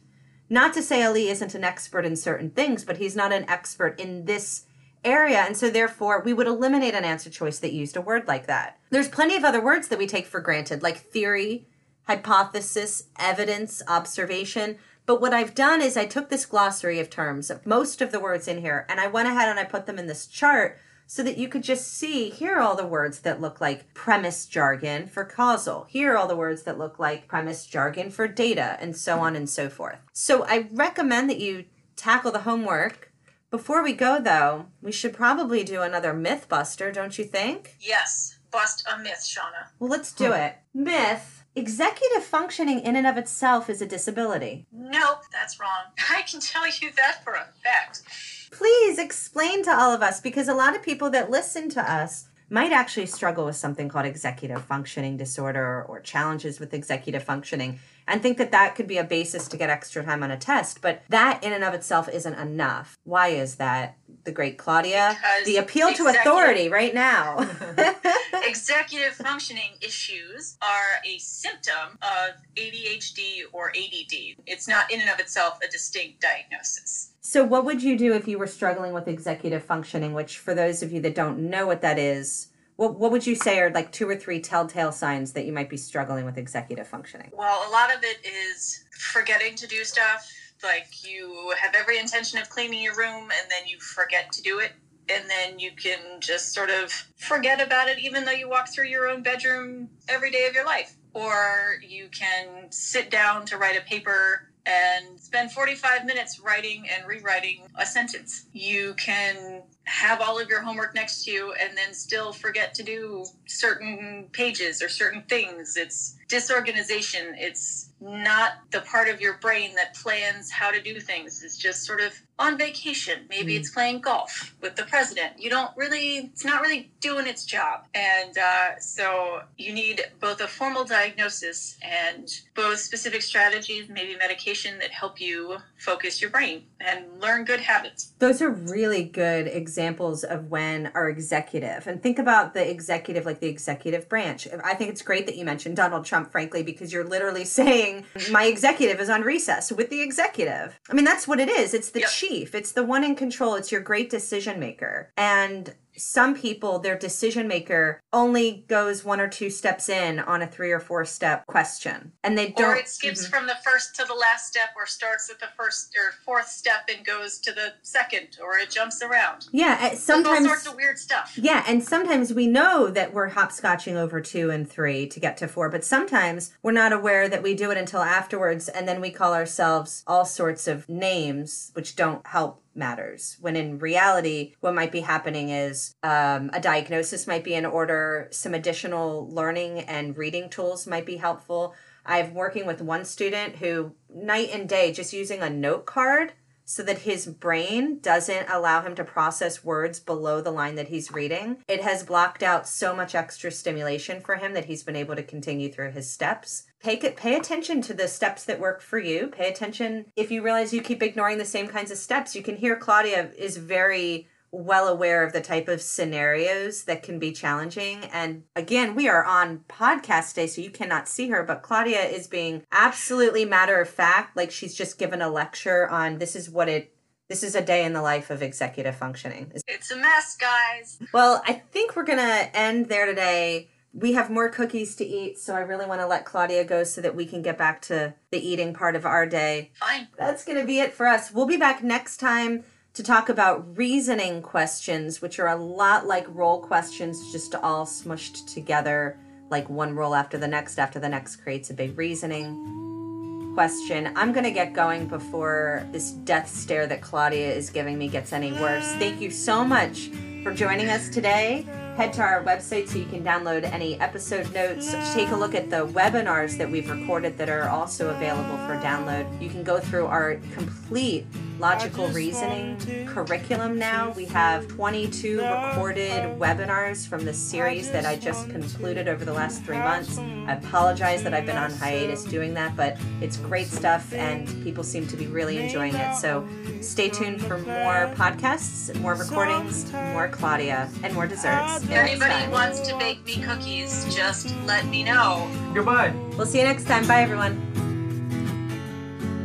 Not 0.49 0.73
to 0.73 0.83
say 0.83 1.03
Ali 1.03 1.29
isn't 1.29 1.55
an 1.55 1.63
expert 1.63 2.05
in 2.05 2.15
certain 2.15 2.51
things, 2.51 2.83
but 2.83 2.97
he's 2.97 3.15
not 3.15 3.33
an 3.33 3.49
expert 3.49 3.99
in 3.99 4.25
this 4.25 4.65
area. 5.05 5.39
And 5.39 5.55
so, 5.55 5.69
therefore, 5.69 6.21
we 6.25 6.33
would 6.33 6.47
eliminate 6.47 6.93
an 6.93 7.05
answer 7.05 7.29
choice 7.29 7.59
that 7.59 7.73
used 7.73 7.95
a 7.95 8.01
word 8.01 8.27
like 8.27 8.47
that. 8.47 8.79
There's 8.89 9.07
plenty 9.07 9.35
of 9.35 9.43
other 9.43 9.63
words 9.63 9.87
that 9.87 9.99
we 9.99 10.07
take 10.07 10.25
for 10.25 10.39
granted, 10.39 10.83
like 10.83 10.97
theory, 10.97 11.67
hypothesis, 12.07 13.03
evidence, 13.19 13.81
observation. 13.87 14.77
But 15.05 15.21
what 15.21 15.33
I've 15.33 15.53
done 15.53 15.81
is 15.81 15.97
I 15.97 16.05
took 16.05 16.29
this 16.29 16.45
glossary 16.45 16.99
of 16.99 17.09
terms, 17.09 17.51
most 17.63 18.01
of 18.01 18.11
the 18.11 18.19
words 18.19 18.47
in 18.47 18.61
here, 18.61 18.85
and 18.89 18.99
I 18.99 19.07
went 19.07 19.27
ahead 19.27 19.49
and 19.49 19.59
I 19.59 19.63
put 19.63 19.85
them 19.85 19.99
in 19.99 20.07
this 20.07 20.25
chart 20.25 20.79
so 21.07 21.21
that 21.21 21.37
you 21.37 21.47
could 21.47 21.63
just 21.63 21.87
see 21.93 22.31
here 22.31 22.55
are 22.55 22.61
all 22.61 22.75
the 22.75 22.87
words 22.87 23.19
that 23.19 23.39
look 23.39 23.61
like 23.61 23.93
premise 23.93 24.47
jargon 24.47 25.07
for 25.07 25.23
causal. 25.23 25.85
Here 25.87 26.13
are 26.13 26.17
all 26.17 26.27
the 26.27 26.35
words 26.35 26.63
that 26.63 26.79
look 26.79 26.97
like 26.97 27.27
premise 27.27 27.65
jargon 27.67 28.09
for 28.09 28.27
data, 28.27 28.77
and 28.79 28.95
so 28.95 29.19
on 29.19 29.35
and 29.35 29.47
so 29.47 29.69
forth. 29.69 29.99
So 30.13 30.43
I 30.45 30.67
recommend 30.71 31.29
that 31.29 31.39
you 31.39 31.65
tackle 31.95 32.31
the 32.31 32.39
homework 32.39 33.11
before 33.51 33.83
we 33.83 33.93
go, 33.93 34.19
though, 34.19 34.67
we 34.81 34.91
should 34.91 35.13
probably 35.13 35.63
do 35.63 35.81
another 35.81 36.13
myth 36.13 36.47
buster, 36.49 36.91
don't 36.91 37.17
you 37.17 37.23
think? 37.23 37.75
Yes. 37.79 38.37
Bust 38.51 38.87
a 38.91 38.97
myth, 38.97 39.25
Shana. 39.25 39.69
Well, 39.79 39.89
let's 39.89 40.13
do 40.13 40.27
hmm. 40.27 40.33
it. 40.33 40.55
Myth 40.73 41.35
executive 41.55 42.23
functioning 42.23 42.79
in 42.79 42.95
and 42.95 43.07
of 43.07 43.17
itself 43.17 43.69
is 43.69 43.81
a 43.81 43.85
disability. 43.85 44.65
Nope, 44.71 45.21
that's 45.31 45.59
wrong. 45.59 45.85
I 46.11 46.21
can 46.23 46.39
tell 46.39 46.67
you 46.67 46.91
that 46.95 47.23
for 47.23 47.33
a 47.33 47.47
fact. 47.63 48.03
Please 48.51 48.99
explain 48.99 49.63
to 49.63 49.71
all 49.71 49.93
of 49.93 50.01
us 50.01 50.21
because 50.21 50.47
a 50.47 50.53
lot 50.53 50.75
of 50.75 50.83
people 50.83 51.09
that 51.11 51.29
listen 51.29 51.69
to 51.69 51.91
us 51.91 52.27
might 52.49 52.71
actually 52.71 53.05
struggle 53.05 53.45
with 53.45 53.55
something 53.55 53.89
called 53.89 54.05
executive 54.05 54.63
functioning 54.63 55.17
disorder 55.17 55.83
or 55.87 55.99
challenges 55.99 56.59
with 56.59 56.73
executive 56.73 57.23
functioning 57.23 57.79
and 58.07 58.21
think 58.21 58.37
that 58.37 58.51
that 58.51 58.75
could 58.75 58.87
be 58.87 58.97
a 58.97 59.03
basis 59.03 59.47
to 59.47 59.57
get 59.57 59.69
extra 59.69 60.03
time 60.03 60.21
on 60.21 60.31
a 60.31 60.37
test. 60.37 60.81
But 60.81 61.01
that 61.09 61.43
in 61.43 61.53
and 61.53 61.63
of 61.63 61.73
itself 61.73 62.07
isn't 62.07 62.35
enough. 62.35 62.97
Why 63.03 63.29
is 63.29 63.55
that? 63.55 63.97
The 64.25 64.31
great 64.31 64.57
Claudia? 64.57 65.15
Because 65.15 65.45
the 65.45 65.57
appeal 65.57 65.93
to 65.93 66.07
authority 66.07 66.69
right 66.69 66.93
now. 66.93 67.47
executive 68.47 69.13
functioning 69.13 69.73
issues 69.81 70.57
are 70.61 71.01
a 71.05 71.17
symptom 71.19 71.97
of 72.01 72.35
ADHD 72.55 73.41
or 73.51 73.69
ADD. 73.69 74.35
It's 74.45 74.67
not 74.67 74.91
in 74.91 75.01
and 75.01 75.09
of 75.09 75.19
itself 75.19 75.59
a 75.63 75.69
distinct 75.69 76.21
diagnosis. 76.21 77.11
So, 77.27 77.43
what 77.43 77.65
would 77.65 77.81
you 77.81 77.97
do 77.97 78.13
if 78.13 78.27
you 78.27 78.37
were 78.37 78.45
struggling 78.45 78.93
with 78.93 79.07
executive 79.07 79.63
functioning? 79.63 80.13
Which, 80.13 80.37
for 80.37 80.53
those 80.53 80.83
of 80.83 80.91
you 80.91 81.01
that 81.01 81.15
don't 81.15 81.49
know 81.49 81.65
what 81.65 81.81
that 81.81 81.97
is, 81.97 82.49
what, 82.75 82.99
what 82.99 83.11
would 83.11 83.25
you 83.25 83.33
say 83.33 83.59
are 83.61 83.71
like 83.71 83.91
two 83.91 84.07
or 84.07 84.15
three 84.15 84.39
telltale 84.39 84.91
signs 84.91 85.33
that 85.33 85.43
you 85.43 85.51
might 85.51 85.67
be 85.67 85.75
struggling 85.75 86.23
with 86.25 86.37
executive 86.37 86.87
functioning? 86.87 87.31
Well, 87.33 87.67
a 87.67 87.71
lot 87.71 87.91
of 87.91 88.03
it 88.03 88.23
is 88.23 88.85
forgetting 88.91 89.55
to 89.55 89.65
do 89.65 89.83
stuff. 89.83 90.31
Like 90.61 91.03
you 91.03 91.51
have 91.59 91.73
every 91.73 91.97
intention 91.97 92.37
of 92.37 92.47
cleaning 92.51 92.83
your 92.83 92.95
room 92.95 93.23
and 93.23 93.49
then 93.49 93.65
you 93.65 93.79
forget 93.79 94.31
to 94.33 94.43
do 94.43 94.59
it. 94.59 94.73
And 95.09 95.27
then 95.27 95.57
you 95.57 95.71
can 95.71 96.19
just 96.19 96.53
sort 96.53 96.69
of 96.69 96.91
forget 97.17 97.59
about 97.59 97.89
it, 97.89 97.97
even 97.97 98.25
though 98.25 98.33
you 98.33 98.47
walk 98.47 98.71
through 98.71 98.85
your 98.85 99.09
own 99.09 99.23
bedroom 99.23 99.89
every 100.07 100.29
day 100.29 100.45
of 100.45 100.53
your 100.53 100.65
life. 100.65 100.95
Or 101.15 101.79
you 101.81 102.07
can 102.09 102.71
sit 102.71 103.09
down 103.09 103.47
to 103.47 103.57
write 103.57 103.79
a 103.79 103.81
paper 103.81 104.51
and 104.65 105.19
spend 105.19 105.51
45 105.51 106.05
minutes 106.05 106.39
writing 106.39 106.87
and 106.89 107.07
rewriting 107.07 107.67
a 107.75 107.85
sentence. 107.85 108.47
You 108.53 108.95
can 108.95 109.63
have 109.85 110.19
all 110.19 110.39
of 110.39 110.49
your 110.49 110.61
homework 110.61 110.95
next 110.95 111.23
to 111.23 111.31
you 111.31 111.53
and 111.53 111.77
then 111.77 111.93
still 111.93 112.33
forget 112.33 112.73
to 112.73 112.83
do 112.83 113.25
certain 113.45 114.27
pages 114.31 114.81
or 114.81 114.89
certain 114.89 115.21
things. 115.23 115.77
It's 115.77 116.17
disorganization. 116.27 117.35
It's 117.37 117.89
not 118.01 118.53
the 118.71 118.81
part 118.81 119.09
of 119.09 119.21
your 119.21 119.37
brain 119.37 119.75
that 119.75 119.95
plans 119.95 120.51
how 120.51 120.71
to 120.71 120.81
do 120.81 120.99
things. 120.99 121.43
It's 121.43 121.57
just 121.57 121.83
sort 121.83 122.01
of 122.01 122.13
on 122.37 122.57
vacation. 122.57 123.21
Maybe 123.29 123.53
mm. 123.53 123.59
it's 123.59 123.69
playing 123.69 124.01
golf 124.01 124.55
with 124.61 124.75
the 124.75 124.83
president. 124.83 125.33
You 125.37 125.49
don't 125.49 125.71
really, 125.77 126.31
it's 126.33 126.43
not 126.43 126.61
really 126.61 126.91
doing 126.99 127.27
its 127.27 127.45
job. 127.45 127.85
And 127.93 128.37
uh, 128.37 128.79
so 128.79 129.41
you 129.57 129.71
need 129.71 130.01
both 130.19 130.41
a 130.41 130.47
formal 130.47 130.83
diagnosis 130.83 131.77
and 131.81 132.27
both 132.55 132.79
specific 132.79 133.21
strategies, 133.21 133.87
maybe 133.87 134.15
medication 134.17 134.79
that 134.79 134.91
help 134.91 135.21
you 135.21 135.57
focus 135.85 136.19
your 136.19 136.31
brain 136.31 136.63
and 136.79 137.05
learn 137.21 137.45
good 137.45 137.59
habits. 137.59 138.13
Those 138.17 138.41
are 138.41 138.49
really 138.49 139.03
good 139.03 139.45
examples 139.47 140.23
of 140.23 140.49
when 140.49 140.87
our 140.95 141.09
executive, 141.09 141.85
and 141.85 142.01
think 142.01 142.17
about 142.17 142.55
the 142.55 142.69
executive 142.69 143.25
like 143.25 143.39
the 143.39 143.47
executive 143.47 144.09
branch. 144.09 144.47
I 144.63 144.73
think 144.73 144.89
it's 144.89 145.03
great 145.03 145.27
that 145.27 145.37
you 145.37 145.45
mentioned 145.45 145.75
Donald 145.75 146.03
Trump, 146.03 146.31
frankly, 146.31 146.63
because 146.63 146.91
you're 146.91 147.03
literally 147.03 147.45
saying 147.59 148.05
my 148.31 148.45
executive 148.45 148.99
is 148.99 149.09
on 149.09 149.21
recess 149.21 149.71
with 149.71 149.89
the 149.91 150.01
executive. 150.01 150.79
I 150.89 150.93
mean, 150.93 151.05
that's 151.05 151.27
what 151.27 151.39
it 151.39 151.49
is. 151.49 151.73
It's 151.73 151.91
the 151.91 152.01
yep. 152.01 152.09
chief, 152.09 152.55
it's 152.55 152.71
the 152.71 152.83
one 152.83 153.03
in 153.03 153.15
control, 153.15 153.53
it's 153.53 153.71
your 153.71 153.81
great 153.81 154.09
decision 154.09 154.59
maker. 154.59 155.11
And 155.15 155.75
some 155.97 156.35
people 156.35 156.79
their 156.79 156.97
decision 156.97 157.47
maker 157.47 158.01
only 158.13 158.65
goes 158.67 159.03
one 159.03 159.19
or 159.19 159.27
two 159.27 159.49
steps 159.49 159.89
in 159.89 160.19
on 160.19 160.41
a 160.41 160.47
three 160.47 160.71
or 160.71 160.79
four 160.79 161.05
step 161.05 161.45
question. 161.47 162.11
And 162.23 162.37
they 162.37 162.49
don't 162.49 162.73
or 162.73 162.75
it 162.75 162.89
skips 162.89 163.23
mm-hmm. 163.23 163.35
from 163.35 163.47
the 163.47 163.55
first 163.63 163.95
to 163.95 164.05
the 164.05 164.13
last 164.13 164.47
step 164.47 164.69
or 164.75 164.85
starts 164.85 165.29
at 165.29 165.39
the 165.39 165.47
first 165.57 165.95
or 165.97 166.11
fourth 166.23 166.47
step 166.47 166.89
and 166.93 167.05
goes 167.05 167.39
to 167.39 167.51
the 167.51 167.73
second 167.81 168.37
or 168.43 168.57
it 168.57 168.69
jumps 168.69 169.01
around. 169.01 169.47
Yeah 169.51 169.93
sometimes 169.95 170.45
all 170.45 170.55
sorts 170.55 170.67
of 170.67 170.75
weird 170.75 170.97
stuff. 170.97 171.37
Yeah 171.41 171.63
and 171.67 171.83
sometimes 171.83 172.33
we 172.33 172.47
know 172.47 172.89
that 172.89 173.13
we're 173.13 173.31
hopscotching 173.31 173.95
over 173.95 174.21
two 174.21 174.49
and 174.49 174.69
three 174.69 175.07
to 175.07 175.19
get 175.19 175.37
to 175.37 175.47
four 175.47 175.69
but 175.69 175.83
sometimes 175.83 176.53
we're 176.61 176.71
not 176.71 176.93
aware 176.93 177.27
that 177.29 177.43
we 177.43 177.53
do 177.53 177.71
it 177.71 177.77
until 177.77 178.01
afterwards 178.01 178.69
and 178.69 178.87
then 178.87 179.01
we 179.01 179.09
call 179.09 179.33
ourselves 179.33 180.03
all 180.07 180.25
sorts 180.25 180.67
of 180.67 180.87
names 180.89 181.71
which 181.73 181.95
don't 181.95 182.25
help 182.27 182.61
matters. 182.75 183.37
When 183.39 183.55
in 183.55 183.79
reality 183.79 184.53
what 184.59 184.75
might 184.75 184.91
be 184.91 185.01
happening 185.01 185.49
is 185.49 185.95
um, 186.03 186.49
a 186.53 186.59
diagnosis 186.59 187.27
might 187.27 187.43
be 187.43 187.53
in 187.53 187.65
order 187.65 188.27
some 188.31 188.53
additional 188.53 189.29
learning 189.29 189.79
and 189.79 190.17
reading 190.17 190.49
tools 190.49 190.87
might 190.87 191.05
be 191.05 191.17
helpful. 191.17 191.73
I'm 192.05 192.33
working 192.33 192.65
with 192.65 192.81
one 192.81 193.05
student 193.05 193.55
who 193.55 193.93
night 194.13 194.49
and 194.53 194.69
day 194.69 194.91
just 194.91 195.13
using 195.13 195.41
a 195.41 195.49
note 195.49 195.85
card 195.85 196.33
so 196.65 196.83
that 196.83 196.99
his 196.99 197.27
brain 197.27 197.99
doesn't 197.99 198.49
allow 198.49 198.81
him 198.81 198.95
to 198.95 199.03
process 199.03 199.63
words 199.63 199.99
below 199.99 200.41
the 200.41 200.51
line 200.51 200.75
that 200.75 200.87
he's 200.87 201.11
reading. 201.11 201.57
It 201.67 201.81
has 201.81 202.03
blocked 202.03 202.43
out 202.43 202.67
so 202.67 202.95
much 202.95 203.15
extra 203.15 203.51
stimulation 203.51 204.19
for 204.19 204.35
him 204.35 204.53
that 204.53 204.65
he's 204.65 204.83
been 204.83 204.95
able 204.95 205.15
to 205.15 205.23
continue 205.23 205.71
through 205.71 205.91
his 205.91 206.09
steps. 206.09 206.63
Pay, 206.81 206.97
pay 206.97 207.35
attention 207.35 207.81
to 207.83 207.93
the 207.93 208.07
steps 208.07 208.43
that 208.45 208.59
work 208.59 208.81
for 208.81 208.99
you. 208.99 209.27
Pay 209.27 209.49
attention 209.49 210.05
if 210.15 210.31
you 210.31 210.43
realize 210.43 210.73
you 210.73 210.81
keep 210.81 211.01
ignoring 211.01 211.37
the 211.37 211.45
same 211.45 211.67
kinds 211.67 211.91
of 211.91 211.97
steps. 211.97 212.35
You 212.35 212.41
can 212.41 212.57
hear 212.57 212.75
Claudia 212.75 213.31
is 213.37 213.57
very 213.57 214.27
well 214.55 214.87
aware 214.87 215.23
of 215.23 215.33
the 215.33 215.41
type 215.41 215.67
of 215.67 215.81
scenarios 215.81 216.83
that 216.85 217.03
can 217.03 217.19
be 217.19 217.31
challenging. 217.31 218.05
And 218.05 218.43
again, 218.55 218.95
we 218.95 219.09
are 219.09 219.23
on 219.23 219.65
podcast 219.67 220.35
day, 220.35 220.47
so 220.47 220.61
you 220.61 220.69
cannot 220.69 221.07
see 221.07 221.29
her, 221.29 221.43
but 221.43 221.61
Claudia 221.61 222.03
is 222.03 222.27
being 222.27 222.63
absolutely 222.71 223.43
matter 223.45 223.81
of 223.81 223.89
fact, 223.89 224.37
like 224.37 224.51
she's 224.51 224.75
just 224.75 224.97
given 224.97 225.21
a 225.21 225.29
lecture 225.29 225.89
on 225.89 226.19
this 226.19 226.35
is 226.35 226.49
what 226.49 226.69
it 226.69 226.91
this 227.27 227.41
is 227.41 227.55
a 227.55 227.61
day 227.61 227.83
in 227.83 227.93
the 227.93 228.03
life 228.03 228.29
of 228.29 228.43
executive 228.43 228.95
functioning. 228.95 229.51
It's 229.67 229.89
a 229.89 229.95
mess, 229.95 230.37
guys. 230.37 230.99
Well, 231.11 231.41
I 231.47 231.53
think 231.53 231.95
we're 231.95 232.03
going 232.03 232.19
to 232.19 232.55
end 232.55 232.87
there 232.87 233.07
today. 233.07 233.69
We 233.93 234.13
have 234.13 234.29
more 234.29 234.47
cookies 234.47 234.95
to 234.97 235.05
eat, 235.05 235.39
so 235.39 235.55
I 235.55 235.61
really 235.61 235.87
want 235.87 236.01
to 236.01 236.07
let 236.07 236.23
Claudia 236.23 236.65
go 236.65 236.83
so 236.83 237.01
that 237.01 237.15
we 237.15 237.25
can 237.25 237.41
get 237.41 237.57
back 237.57 237.81
to 237.83 238.13
the 238.29 238.37
eating 238.37 238.75
part 238.75 238.95
of 238.95 239.07
our 239.07 239.25
day. 239.25 239.71
Fine. 239.79 240.07
That's 240.19 240.45
going 240.45 240.59
to 240.59 240.67
be 240.67 240.79
it 240.79 240.93
for 240.93 241.07
us. 241.07 241.31
We'll 241.31 241.47
be 241.47 241.57
back 241.57 241.83
next 241.83 242.17
time 242.17 242.63
to 242.95 243.03
talk 243.03 243.27
about 243.27 243.77
reasoning 243.77 244.41
questions, 244.41 245.21
which 245.21 245.37
are 245.37 245.49
a 245.49 245.55
lot 245.55 246.07
like 246.07 246.25
role 246.29 246.61
questions, 246.61 247.29
just 247.29 247.53
all 247.55 247.85
smushed 247.85 248.51
together, 248.53 249.19
like 249.49 249.69
one 249.69 249.93
role 249.93 250.15
after 250.15 250.37
the 250.37 250.47
next, 250.47 250.79
after 250.79 250.97
the 250.97 251.09
next 251.09 251.35
creates 251.35 251.69
a 251.69 251.73
big 251.73 251.97
reasoning 251.97 253.51
question. 253.53 254.13
I'm 254.15 254.31
going 254.31 254.45
to 254.45 254.51
get 254.51 254.73
going 254.73 255.07
before 255.07 255.85
this 255.91 256.11
death 256.11 256.49
stare 256.49 256.87
that 256.87 257.01
Claudia 257.01 257.53
is 257.53 257.69
giving 257.69 257.97
me 257.97 258.07
gets 258.07 258.31
any 258.31 258.53
worse. 258.53 258.89
Thank 258.93 259.19
you 259.19 259.29
so 259.29 259.65
much 259.65 260.09
for 260.41 260.53
joining 260.53 260.89
us 260.89 261.09
today. 261.09 261.65
Head 261.97 262.11
to 262.13 262.21
our 262.21 262.43
website 262.43 262.89
so 262.89 262.97
you 262.97 263.05
can 263.05 263.23
download 263.23 263.63
any 263.63 263.99
episode 264.01 264.53
notes. 264.53 264.93
Take 265.13 265.29
a 265.29 265.35
look 265.35 265.55
at 265.55 265.69
the 265.69 265.87
webinars 265.87 266.57
that 266.57 266.69
we've 266.69 266.89
recorded 266.89 267.37
that 267.37 267.49
are 267.49 267.69
also 267.69 268.09
available 268.09 268.57
for 268.67 268.77
download. 268.83 269.41
You 269.41 269.49
can 269.49 269.63
go 269.63 269.79
through 269.79 270.05
our 270.07 270.35
complete 270.53 271.25
logical 271.59 272.07
reasoning 272.09 272.77
curriculum 273.05 273.77
now. 273.79 274.11
We 274.11 274.25
have 274.25 274.67
22 274.67 275.37
recorded 275.39 276.39
webinars 276.39 277.07
from 277.07 277.25
the 277.25 277.33
series 277.33 277.91
that 277.91 278.05
I 278.05 278.15
just 278.15 278.49
concluded 278.49 279.07
over 279.07 279.23
the 279.25 279.33
last 279.33 279.63
three 279.63 279.77
months. 279.77 280.17
I 280.17 280.53
apologize 280.53 281.23
that 281.23 281.33
I've 281.33 281.45
been 281.45 281.57
on 281.57 281.71
hiatus 281.71 282.23
doing 282.23 282.53
that, 282.55 282.75
but 282.75 282.97
it's 283.21 283.37
great 283.37 283.67
stuff 283.67 284.13
and 284.13 284.47
people 284.63 284.83
seem 284.83 285.07
to 285.07 285.17
be 285.17 285.27
really 285.27 285.57
enjoying 285.57 285.95
it. 285.95 286.15
So 286.15 286.47
stay 286.81 287.09
tuned 287.09 287.41
for 287.41 287.57
more 287.59 288.11
podcasts, 288.15 288.93
more 288.99 289.15
recordings, 289.15 289.91
more 290.13 290.27
Claudia, 290.27 290.89
and 291.03 291.13
more 291.13 291.27
desserts. 291.27 291.83
If 291.83 291.91
anybody 291.91 292.51
wants 292.51 292.81
to 292.81 292.97
bake 292.97 293.25
me 293.25 293.41
cookies, 293.41 294.13
just 294.13 294.55
let 294.65 294.85
me 294.85 295.03
know. 295.03 295.49
Goodbye. 295.73 296.13
We'll 296.37 296.45
see 296.45 296.59
you 296.59 296.65
next 296.65 296.85
time. 296.85 297.07
Bye, 297.07 297.21
everyone. 297.21 297.61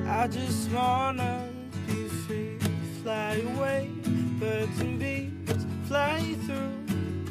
I 0.07 0.27
just 0.27 0.71
wanna 0.71 1.40
be 1.40 1.40
free, 1.40 1.40
fly 3.31 3.53
away, 3.55 3.91
birds 4.41 4.81
and 4.81 4.99
bees, 4.99 5.31
fly 5.87 6.21
through 6.47 6.73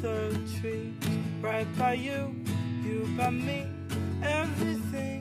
the 0.00 0.38
trees, 0.58 0.94
right 1.42 1.66
by 1.76 1.92
you, 1.92 2.34
you 2.82 3.06
by 3.18 3.28
me, 3.28 3.66
everything 4.22 5.19